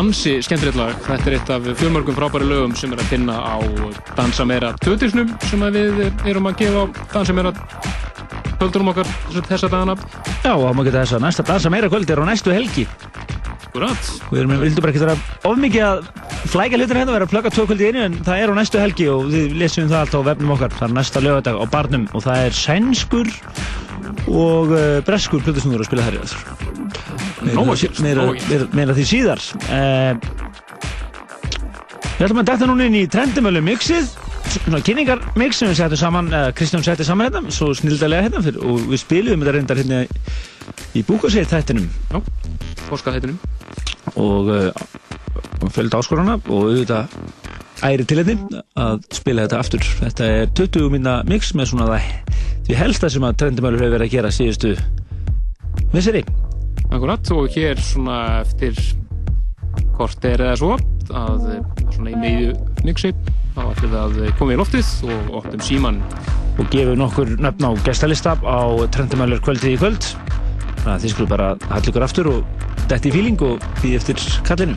[0.00, 0.94] Ansi skemmtilegt lag.
[1.04, 3.60] Þetta er eitt af fjölmörgum frábæri lögum sem er að finna á
[4.16, 7.52] Dansa meira tötisnum sem að við erum að gefa á Dansa meira
[8.60, 9.10] kvöldurum okkar
[9.48, 9.96] þessa dagana.
[10.44, 12.86] Já, og maður geta þess að næsta dansa meira kvöld er á næstu helgi.
[13.70, 14.10] Akkurat.
[14.30, 15.16] Við erum, vildum bara ekki vera
[15.50, 16.00] of mikið að
[16.50, 18.80] flækja hlutin hérna, vera að plugga tvö kvöld í einu en það er á næstu
[18.80, 20.74] helgi og við lesum það allt á vefnum okkar.
[20.80, 23.32] Það er næsta lögadag á barnum og það er sænskur
[24.30, 26.36] og uh, breskur plutusnúður að spila þær í gerast,
[28.76, 29.44] meira, því síðar.
[29.68, 30.14] Uh,
[32.20, 34.10] Við ætlum að detta núna inn í trendumölu mixið.
[34.50, 38.60] Svona kynningarmix sem við settum saman uh, Kristján setti saman hérna, svo snildalega hérna fyrir,
[38.66, 40.00] og við spilum þetta reyndar hérna
[40.98, 41.86] í búkaseitt þættinum.
[42.10, 42.18] Já,
[42.90, 43.38] fórskað þættinum
[44.20, 44.68] og uh,
[45.72, 47.14] fölgd áskorana og auðvitað
[47.86, 49.86] æri til þetta að spila þetta aftur.
[50.00, 52.08] Þetta er 20 minna mix með svona það
[52.68, 54.74] því helsta sem að trendumölu hefur verið að gera síðustu
[55.94, 56.22] misseri.
[56.90, 58.78] Akkurat, og hér svona eftir
[59.96, 60.76] kort er eða svo
[61.10, 61.46] að
[61.94, 62.52] svona í meðu
[62.86, 63.12] mixi
[63.54, 66.00] þá ætlum við að koma í loftið og opnum síman
[66.60, 68.60] og gefum nokkur nöfn á gestalista á
[68.94, 70.10] Trendumælur kvöldið í kvöld.
[70.80, 74.26] Þannig að þið skulum bara halla ykkur aftur og detti í fíling og býði eftir
[74.46, 74.76] kallinu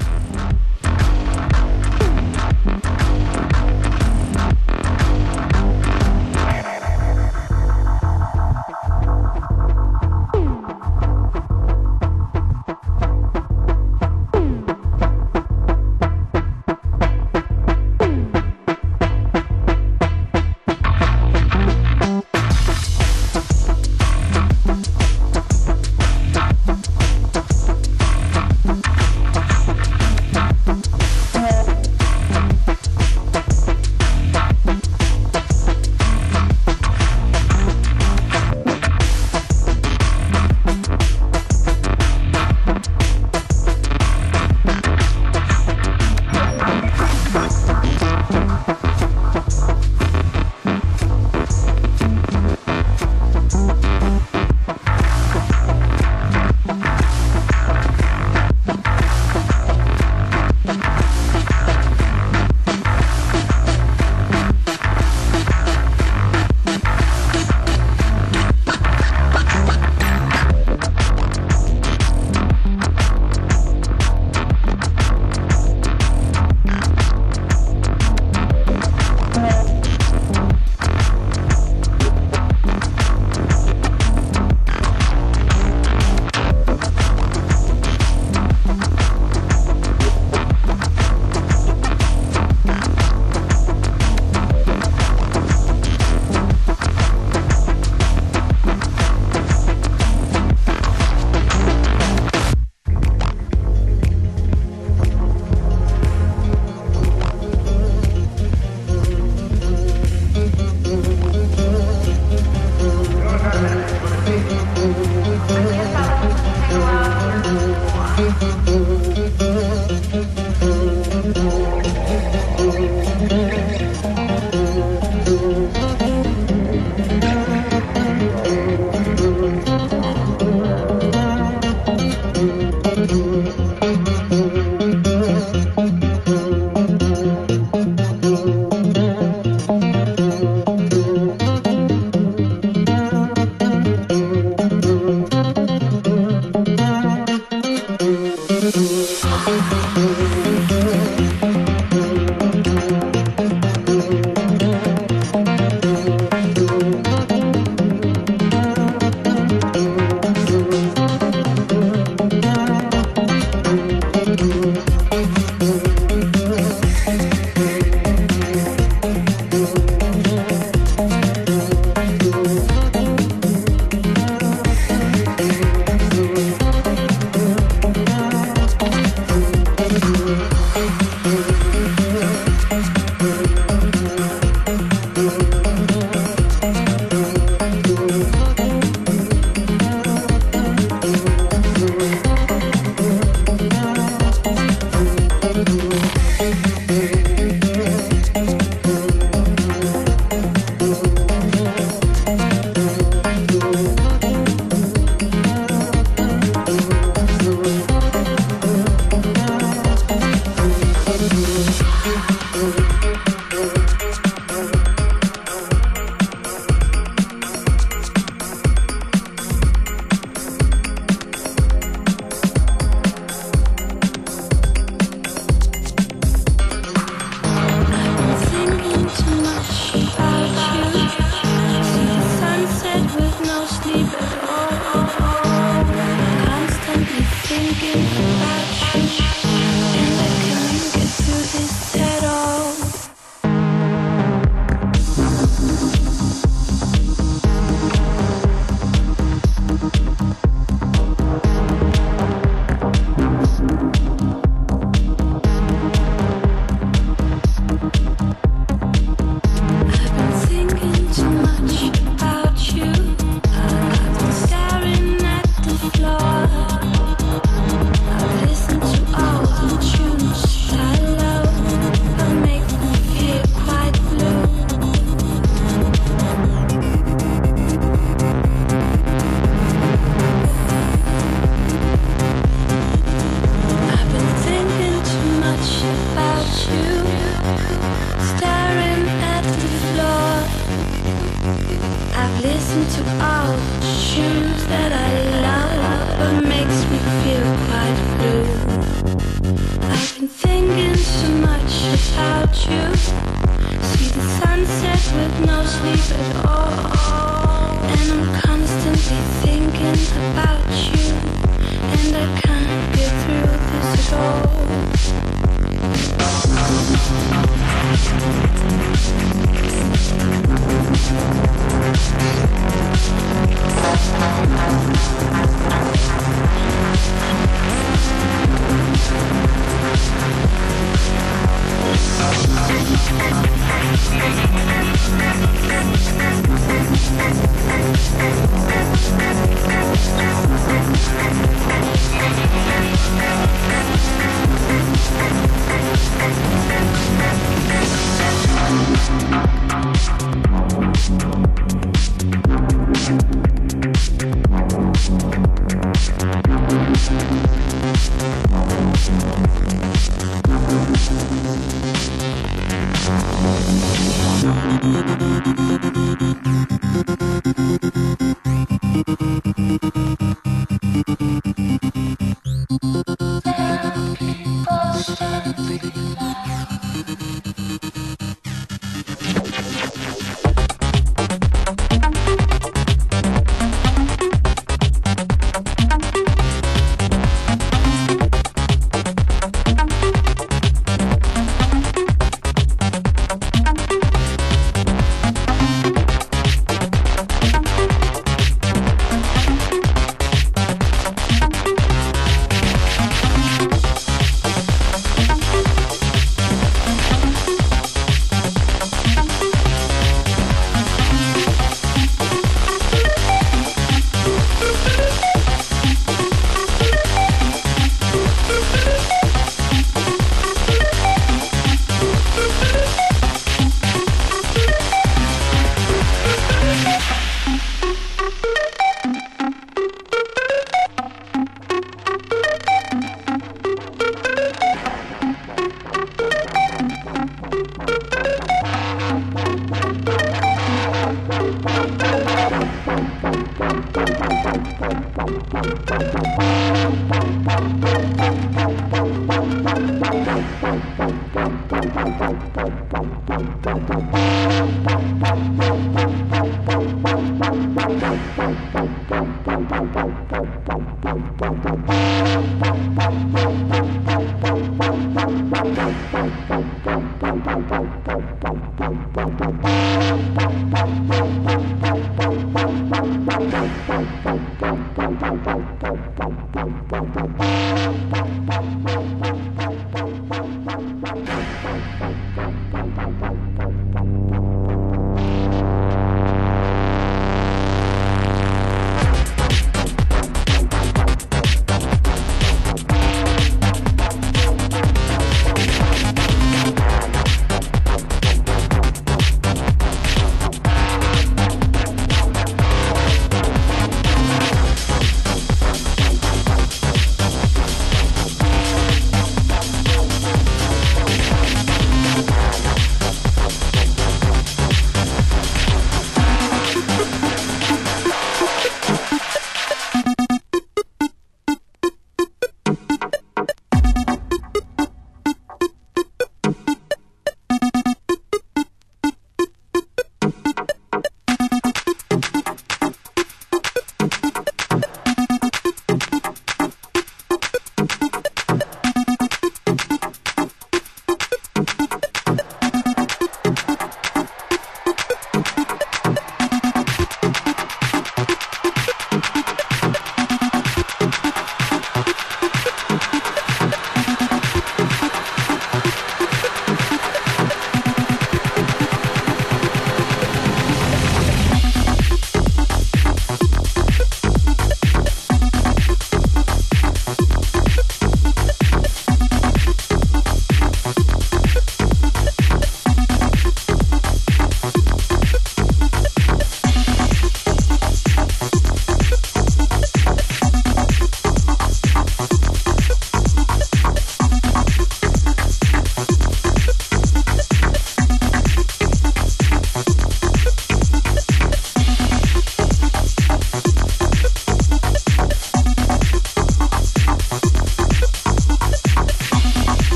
[469.44, 469.74] Bye.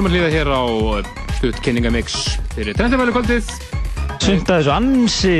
[0.00, 0.60] Erum að hlýða hér á
[1.40, 2.14] hlut kynningamix
[2.54, 3.50] fyrir trendafælu kvöldið.
[4.24, 5.34] Sumt að þessu ansi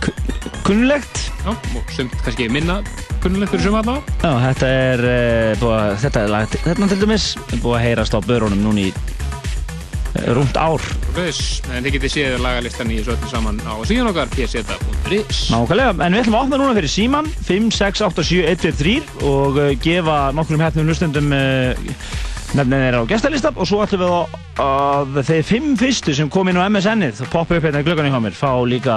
[0.00, 1.20] kun- kunnulegt.
[1.42, 2.78] Já, og sumt kannski minna
[3.20, 4.16] kunnulegt fyrir suma allavega.
[4.22, 7.84] Já, þetta er uh, búið að, þetta er lag, þetta til dæmis er búið að
[7.90, 10.88] heyrast á börunum núna í uh, rúmt ár.
[11.12, 15.44] Böðs, en þið getið séð lagalistan í þessu öllu saman á síðan okkar pseta.is.
[15.52, 18.74] Nákvæmlega, en við ætlum að opna núna fyrir síman 5, 6, 8, 7, 1, 2,
[18.80, 22.11] 3 og uh, gefa nokkrum hefnum hlustendum uh,
[22.58, 26.50] nefnið þeirra á gestalista og svo ætlum við að, að þeir fimm fyrstu sem kom
[26.52, 28.96] inn á MSN-ið það poppa upp hérna glöggan í hjá mér fá líka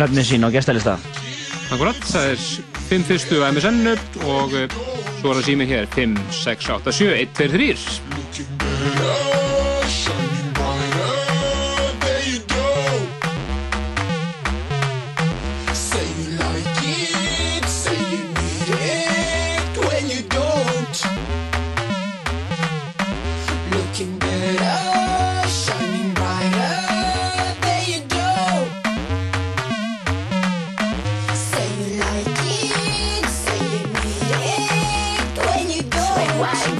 [0.00, 0.96] nefnið sín á gestalista
[1.70, 2.46] Akkurat, það er
[2.88, 3.92] 5 fyrstu á MSN
[4.26, 4.78] og uh,
[5.20, 7.99] svo er það síminn hér 5, 6, 8, 7, 1, 2, 3.
[36.40, 36.79] way.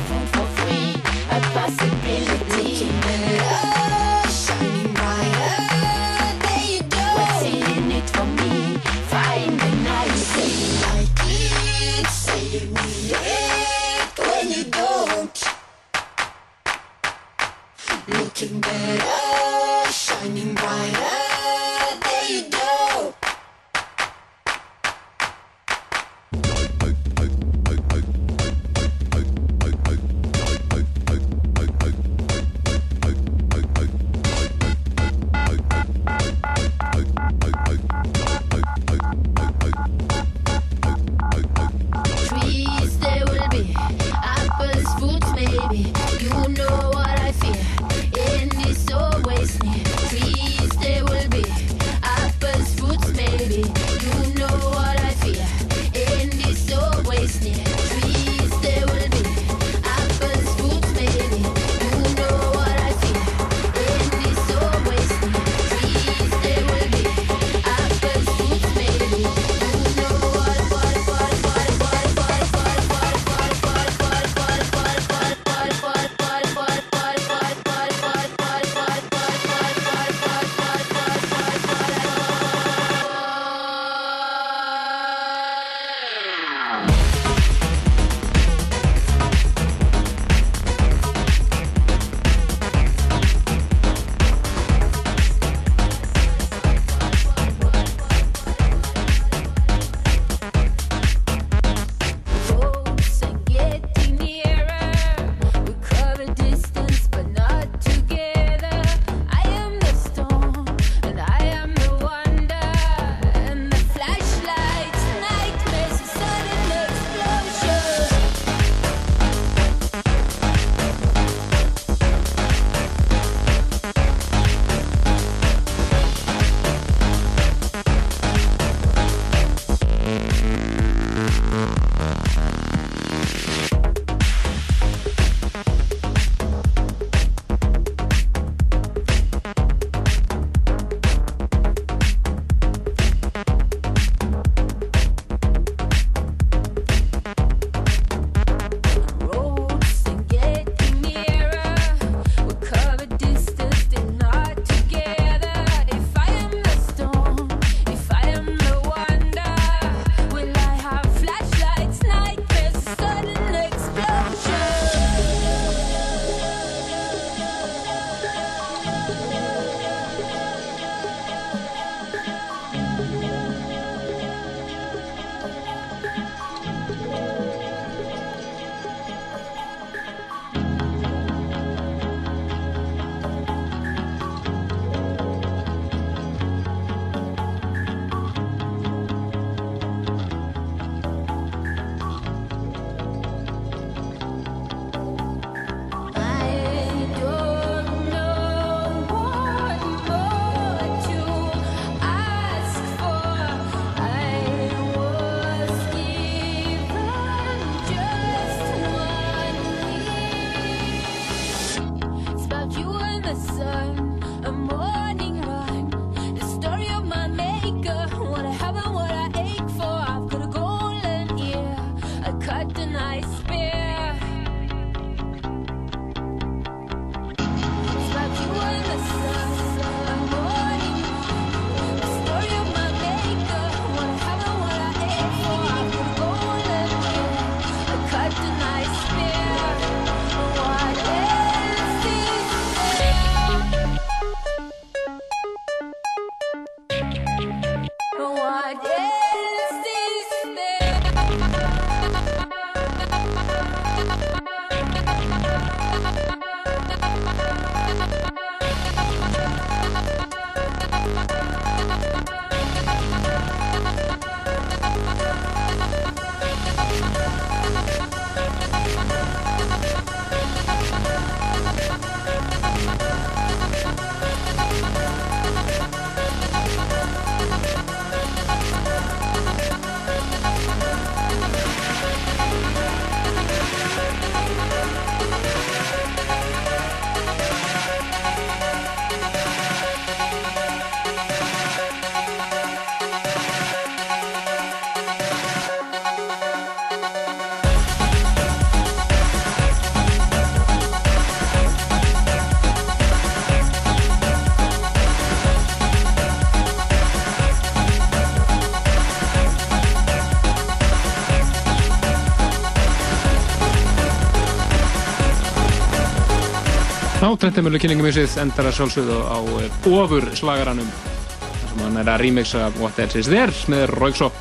[317.51, 322.69] Já, Trentemölu kynningamissið endar að sjálfsögðu á eh, ofur slagaranum sem hann er að remixa
[322.79, 324.37] What Else Is There með Royksop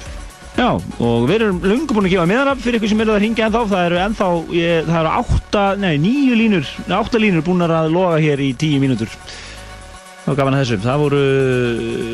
[0.53, 3.47] Já, og við erum lungu búin að gefa miðanab fyrir ykkur sem eru að ringja
[3.47, 3.61] ennþá.
[3.71, 4.27] Það eru ennþá,
[4.59, 8.81] ég, það eru átta, nei, níu línur, átta línur búin að loga hér í tíu
[8.83, 9.13] mínútur.
[10.25, 10.79] Var gaman að þessu.
[10.83, 11.21] Það voru,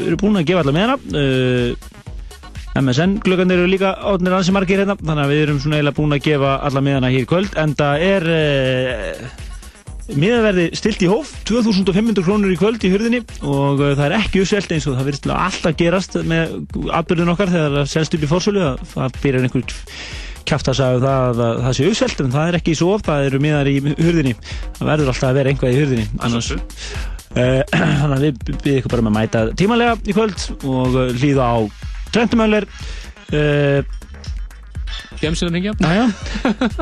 [0.05, 1.07] eru búin að gefa allar miðanab.
[1.11, 5.99] Uh, MSN glöggarnir eru líka átnir ansi margir hérna, þannig að við erum svona eiginlega
[5.99, 7.59] búin að gefa allar miðana hér í kvöld.
[7.65, 9.44] En það er uh,
[10.14, 14.44] miðaverði stilt í hóf, 2500 krónur í kvöld í hurðinni og uh, það er ekki
[14.44, 16.53] uppselt eins og það virðist alltaf gerast með
[16.94, 19.76] atbyrðin okkar þegar það selst upp í fórsölu að það byrjar einhver
[20.45, 23.30] kæft að sagja það að það, sé uppselt en það er ekki svo oft, það
[23.32, 24.36] eru miðar í hurðinni.
[24.77, 26.52] Það verður alltaf að vera einhvað í hurðinni annars.
[27.36, 27.61] Uh,
[28.02, 31.49] þannig að við byrjum ykkur bara með að mæta tímalega í kvöld og uh, hlýða
[31.49, 31.57] á
[32.14, 32.69] Trentumöller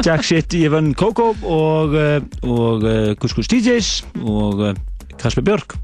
[0.06, 2.18] Jack Shit, Ivan Koko og, uh,
[2.48, 3.94] og uh, Kuskus DJs
[4.24, 4.74] og uh,
[5.20, 5.78] Kasper Björk.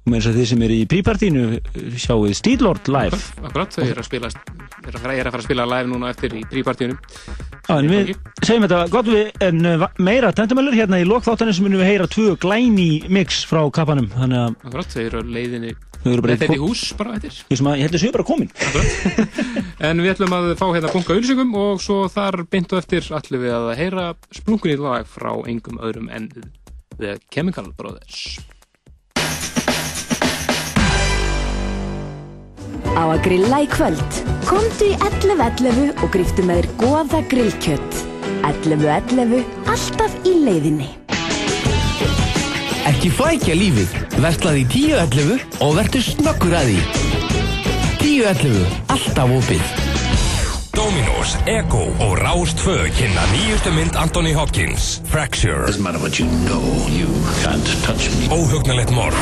[0.00, 1.46] Og með þess að þið sem eru í prípartínu
[2.00, 3.20] sjáuð Steedlord live.
[3.44, 4.32] Akkurat, þau eru að spila
[4.80, 7.90] er að, fara, er að fara að spila live núna eftir í prípartíunum Já, en
[7.90, 8.12] við
[8.42, 9.68] segjum þetta gott við en
[10.02, 13.72] meira tentumöllur hérna í lokþáttanir sem við heyra tvö glæni mix frá að
[14.64, 18.14] Akkurat, þau eru leiðinni Þetta er í hús bara eftir ég, ég held að séu
[18.14, 18.48] bara komin
[19.88, 23.44] En við ætlum að fá hérna bunga auðlýsingum og svo þar beint og eftir ætlum
[23.44, 26.30] við að heyra splunkunni lag frá engum öðrum en
[26.96, 28.40] The Chemical Brothers
[32.90, 34.16] Á að grilla í kvöld.
[34.48, 38.00] Komdu í 11.11 og gríftu með þér goða grillkjött.
[38.50, 40.99] 11.11, alltaf í leiðinni.
[42.88, 43.92] Ekki flækja lífið,
[44.24, 46.80] verslaði í 10.11 og verður snöggur að því.
[48.00, 49.89] 10.11, alltaf opið.
[50.72, 55.66] Dominos, Ego og Rás 2 kynna nýjustu mynd Anthony Hopkins, Fracture.
[55.66, 57.08] Doesn't matter what you know, you
[57.42, 58.28] can't touch me.
[58.30, 59.18] Óhugnalegt morð,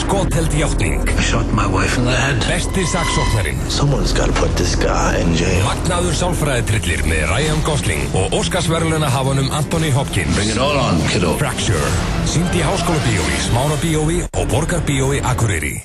[0.00, 1.04] skotheld játning.
[1.04, 2.40] I shot my wife in the head.
[2.48, 3.60] Besti saksóknarinn.
[3.68, 5.64] Someone's got to put this guy in jail.
[5.68, 10.32] Magnaður sálfræðitrillir með Ryan Gosling og Óskarsverðluna hafanum Anthony Hopkins.
[10.38, 11.36] Bring it all on, kiddo.
[11.36, 11.92] Fracture.
[12.24, 15.76] Sýnd í Háskóla bíói, Smára bíói og Borgar bíói Akureyri.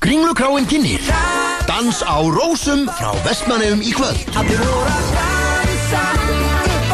[0.00, 1.00] Kringlukráin kynir
[1.66, 6.02] Dans á rósum frá Vestmanneum í kvöld Allir voru að dansa
[6.70, 6.92] upp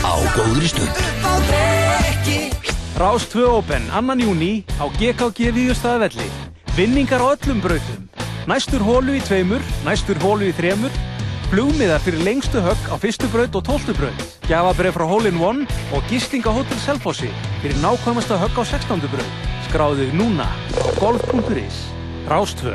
[0.00, 2.38] á góðri stund upp á dekki
[2.96, 4.16] Rás 2 Open, 2.
[4.24, 6.28] júni á GKG Víðustæðavelli.
[6.76, 8.08] Vinningar á öllum brautum.
[8.46, 10.92] Næstur hólu í tveimur, næstur hólu í þremur.
[11.50, 14.22] Flugmiðar fyrir lengstu högg á fyrstu braut og tóltu braut.
[14.48, 17.32] Gjafabref frá Hole in One og gisting á Hotel Selfossi
[17.64, 19.08] fyrir nákvæmasta högg á 16.
[19.08, 19.61] braut.
[19.72, 21.76] Skráðu þig núna á golf.is.
[22.28, 22.74] Rás 2.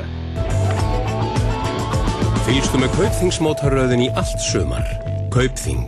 [2.47, 4.81] Fylgstu með Kaupþingsmótaröðin í allt sumar.
[5.29, 5.83] Kaupþing.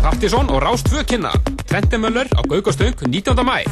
[0.00, 1.34] Partisón og Rás 2 kynna
[1.68, 3.44] Trentemöller á Gaukastöng 19.
[3.44, 3.68] mæ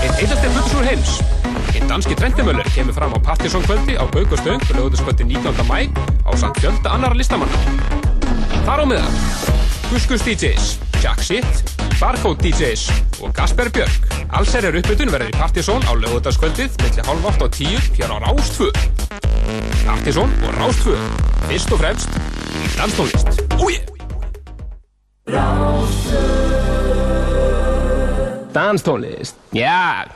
[0.00, 1.20] Einn einasti hlutusúr heims
[1.76, 5.68] Einn danski Trentemöller kemur fram á Partisón kvöldi á Gaukastöng lögutaskvöldi 19.
[5.68, 5.92] mæ
[6.24, 7.60] á samt fjölda annara listamanna
[8.64, 9.20] Þar á meðan
[9.92, 11.18] Kuskus DJs, Jack
[12.00, 12.92] Barcode DJs
[13.22, 14.04] og Kasper Björk.
[14.32, 18.16] Allser er uppbytun verður í Partisón á lögutaskvöldið milli halv 8 og 10 hér á
[18.22, 18.70] Rás 2
[19.82, 20.94] Partisón og Rás 2
[21.48, 22.14] Fyrst og fremst
[22.78, 23.42] danstónlist.
[23.58, 23.82] Úi!
[28.52, 30.06] Danstónlist, já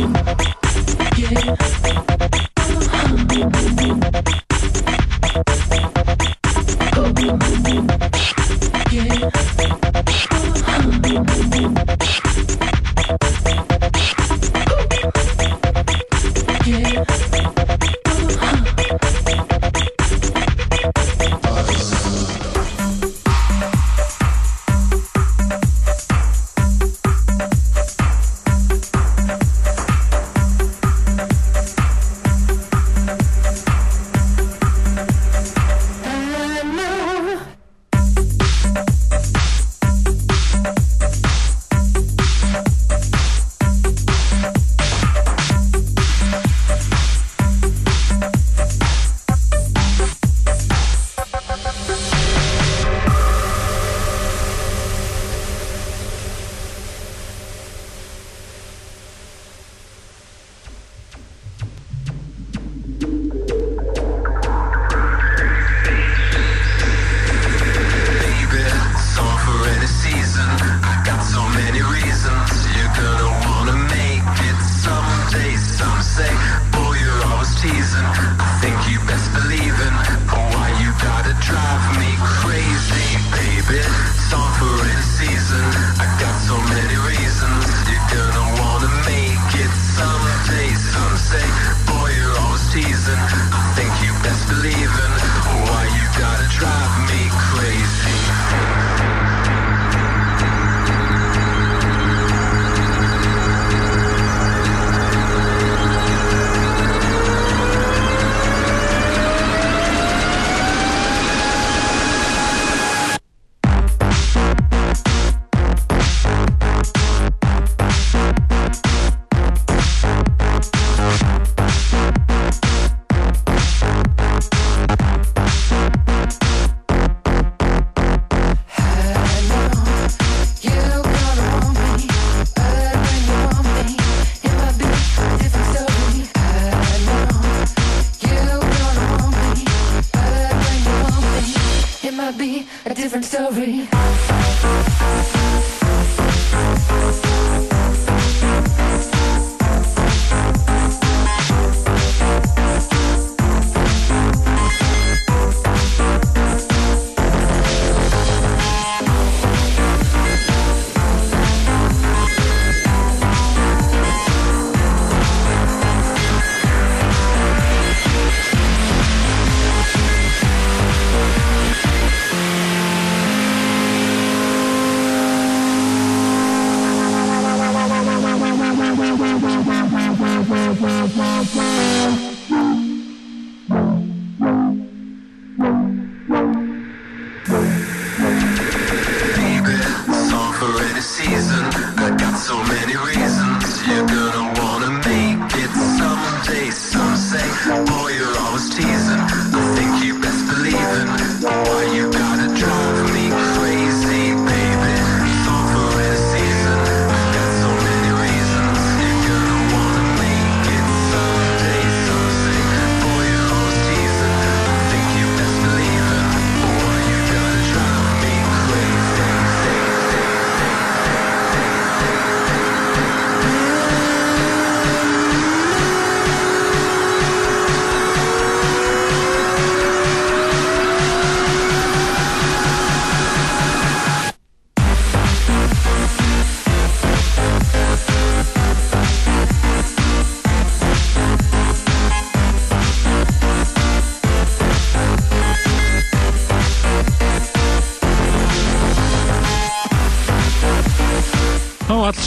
[0.00, 0.40] Yeah.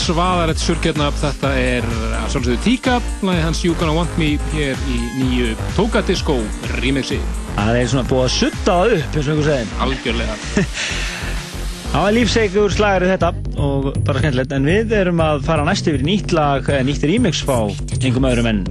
[0.03, 1.85] Svaðarett surgjarnab, þetta er
[2.17, 6.35] að sjálfsögðu Tíka, lagi hans You Gonna Want Me hér í nýju Tókadiskó
[6.73, 7.21] remixi.
[7.53, 9.73] Það er svona búið að sutta það upp, eins og einhver segir.
[9.85, 10.35] Algjörlega.
[11.93, 13.29] Það var lífsegur slagari þetta
[13.61, 17.43] og bara skemmtilegt, en við erum að fara næst yfir nýtt lag, eða nýtt remix
[17.45, 18.63] fá einhverjum öðrum en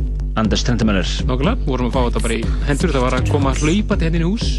[0.42, 1.06] Anders Trendamöller.
[1.28, 4.26] Nákvæmlega, vorum að fá þetta bara í hendur, það var að koma hlaupandi henni í
[4.26, 4.50] hús.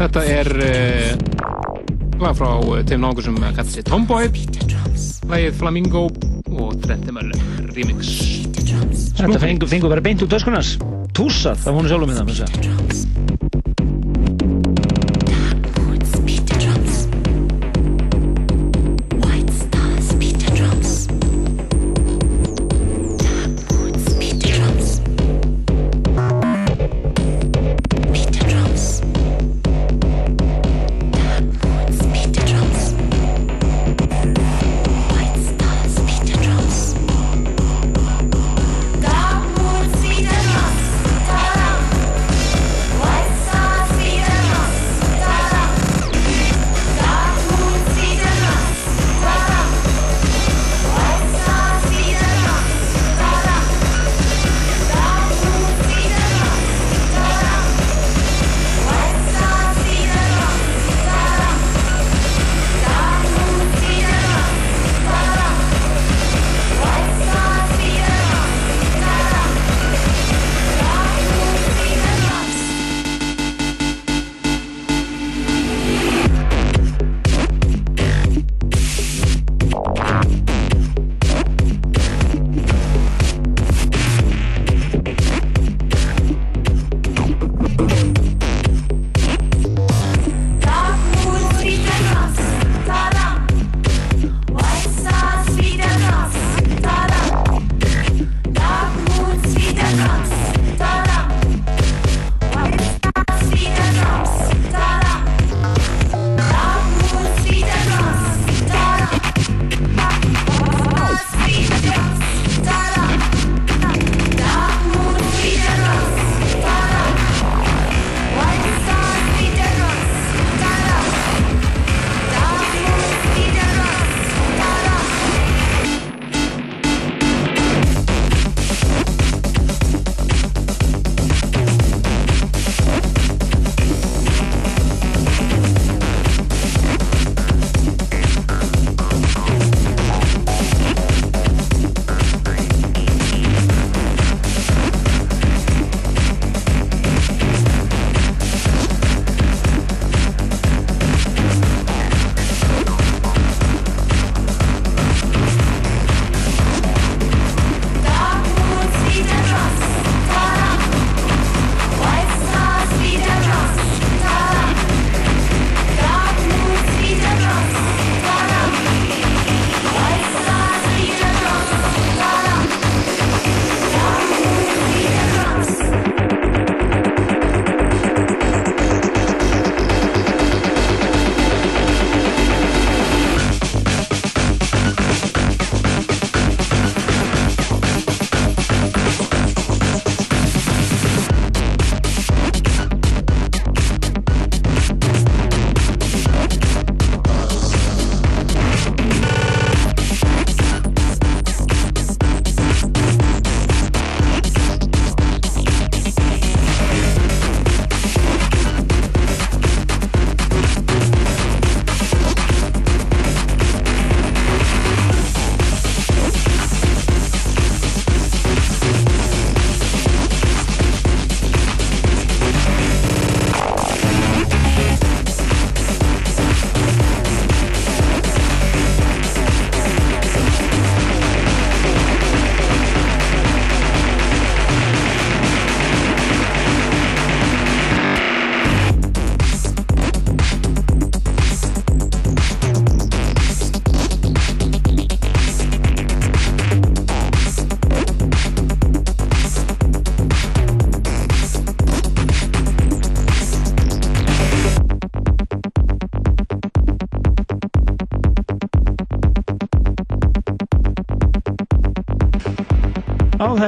[0.00, 1.32] Þetta er uh,
[2.30, 4.32] frá uh, þeim náttúr sem kallar sig Tomboy,
[5.30, 6.06] lagið Flamingo
[6.52, 7.38] og Trendamöller
[7.72, 8.12] remix.
[9.16, 10.76] Þetta fengur, bara beint úr töskunars.
[11.16, 13.21] Túsað, það hún er sjálfum með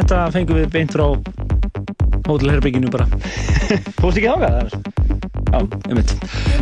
[0.01, 1.07] þetta fengum við beint frá
[2.25, 3.07] hótelherbygginu bara.
[4.01, 4.93] Fórst ekki þáka það?
[5.55, 5.61] Já,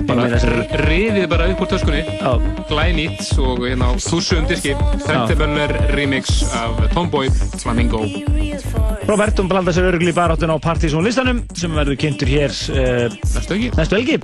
[0.05, 2.03] meina þessari- riðið bara upp úr töskunni,
[2.69, 4.75] glænýtt og hérna á þúsund diski,
[5.07, 7.31] Trenteböller remix af Tomboy
[7.63, 8.03] Flamingo.
[9.09, 13.97] Robert, hún blanda sér örgli baráttun á Partizón listanum sem verður kynntur hér uh, næstu
[13.97, 14.21] helgi.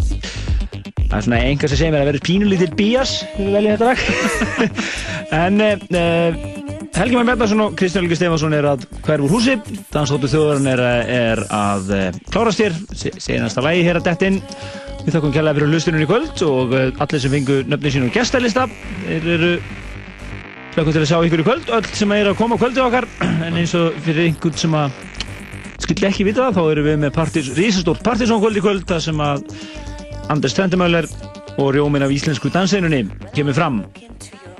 [1.08, 4.70] Það er svona einhver sem segir mér að verður pínulítill bías við veljum þetta veg.
[5.42, 6.57] en uh,
[6.94, 9.54] Helgi Már Bjarnarsson og Kristján Helgi Stefansson er að hverfur húsi.
[9.94, 10.82] Dansdóttur þjóðurinn er,
[11.14, 14.38] er að uh, klárast hér, Se- segir næsta lægi hér að dett inn.
[15.04, 18.16] Við þakkum kærlega fyrir hlustunum í kvöld og uh, allir sem fengu nöfnin sín og
[18.16, 18.66] gestalista
[19.06, 19.52] þeir eru
[20.74, 23.06] hlökkum til að sjá ykkur í kvöld öll sem er að koma á kvöldu okkar
[23.46, 24.98] en eins og fyrir einhvern sem að
[25.84, 27.22] skildi ekki vita það, þá erum við með
[27.56, 29.46] rísastórt partysónkvöld í kvöld þar sem að
[30.28, 31.08] Anders Trendemöller
[31.58, 33.80] og rjómin af íslensku danseinunni kemur fram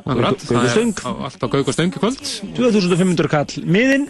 [0.09, 2.23] Akkurat, það er á- allt á Gaukastöng í kvöld.
[2.57, 4.07] 2500 kall miðinn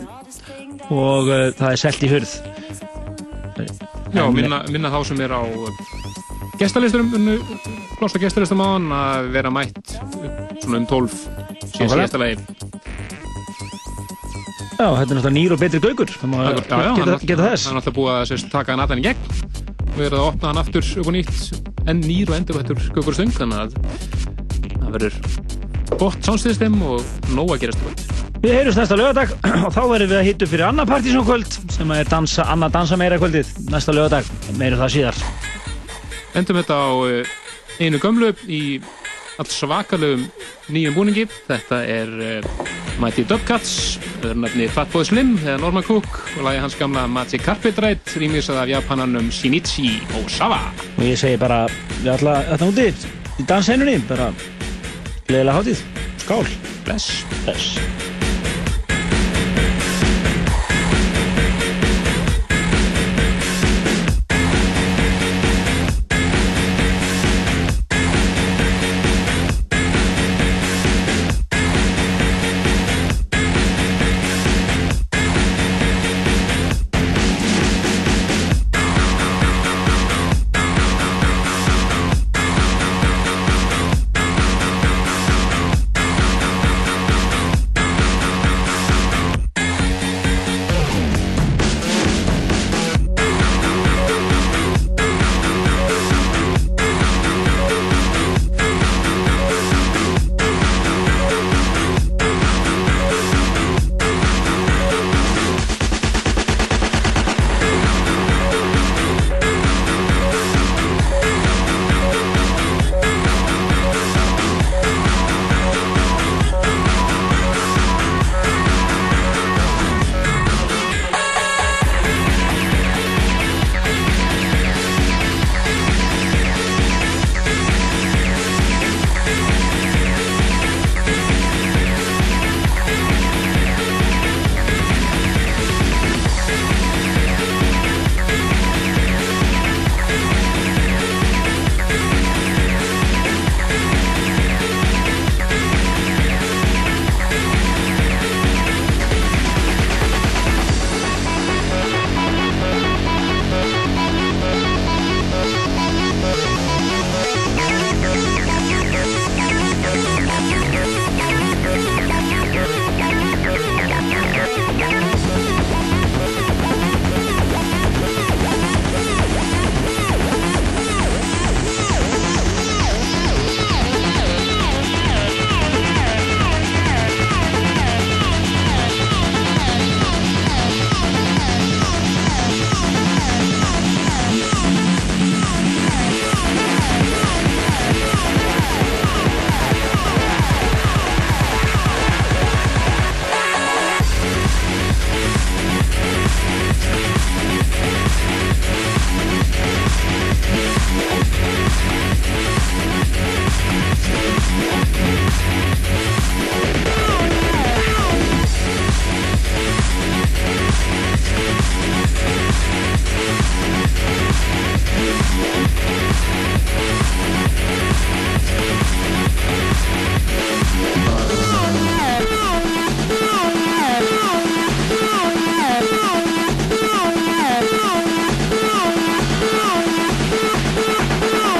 [0.94, 2.34] og uh, það er selt í hurð.
[4.14, 5.42] Já, En- minna, minna þá sem er á
[6.58, 7.10] gestalisturum,
[7.98, 9.96] plásta gestalistum á hann að vera mætt
[10.62, 11.18] svona um 12
[11.74, 12.38] síðan lagi.
[14.78, 16.10] Já, þetta er náttúrulega nýr og betri gaukur.
[16.14, 17.64] Það má Já, já, geta, hann- geta þess.
[17.66, 19.22] Hann er alltaf búið að sérst, taka hann hann í gegn.
[19.88, 23.16] Og verið að opna hann aftur upp og nýtt enn nýr og endur hættur Gaukur
[23.16, 23.70] Stöng þannig að
[24.78, 25.14] það verður
[25.96, 27.02] gott sánstíðstem og
[27.34, 28.04] nóg að gerast kvöld.
[28.38, 29.32] Við heyrjumst næsta lögadag
[29.66, 33.18] og þá verðum við að hittu fyrir annað partysónkvöld sem er dansa, annað dansa meira
[33.18, 35.22] kvöldið næsta lögadag, meiru það síðar
[36.36, 37.36] Endum þetta á eh,
[37.82, 38.62] einu gömlu í
[39.38, 40.26] allt svakalegum
[40.74, 41.24] nýjum búningi.
[41.46, 42.64] Þetta er uh,
[42.98, 43.98] Mighty Dubcats,
[44.34, 48.72] nefni Fatboy Slim eða Norman Cook og lagi hans gamla Magic Carpet Ride rýmisað af
[48.72, 50.60] japananum Shinichi Osawa.
[50.96, 51.66] og ég segi bara
[52.02, 52.88] við alla þetta úti
[53.38, 54.32] í danseinunni bara
[55.28, 55.84] gleðilega hátíð,
[56.24, 56.46] skál.
[56.84, 57.24] Bless.
[57.44, 58.17] Bless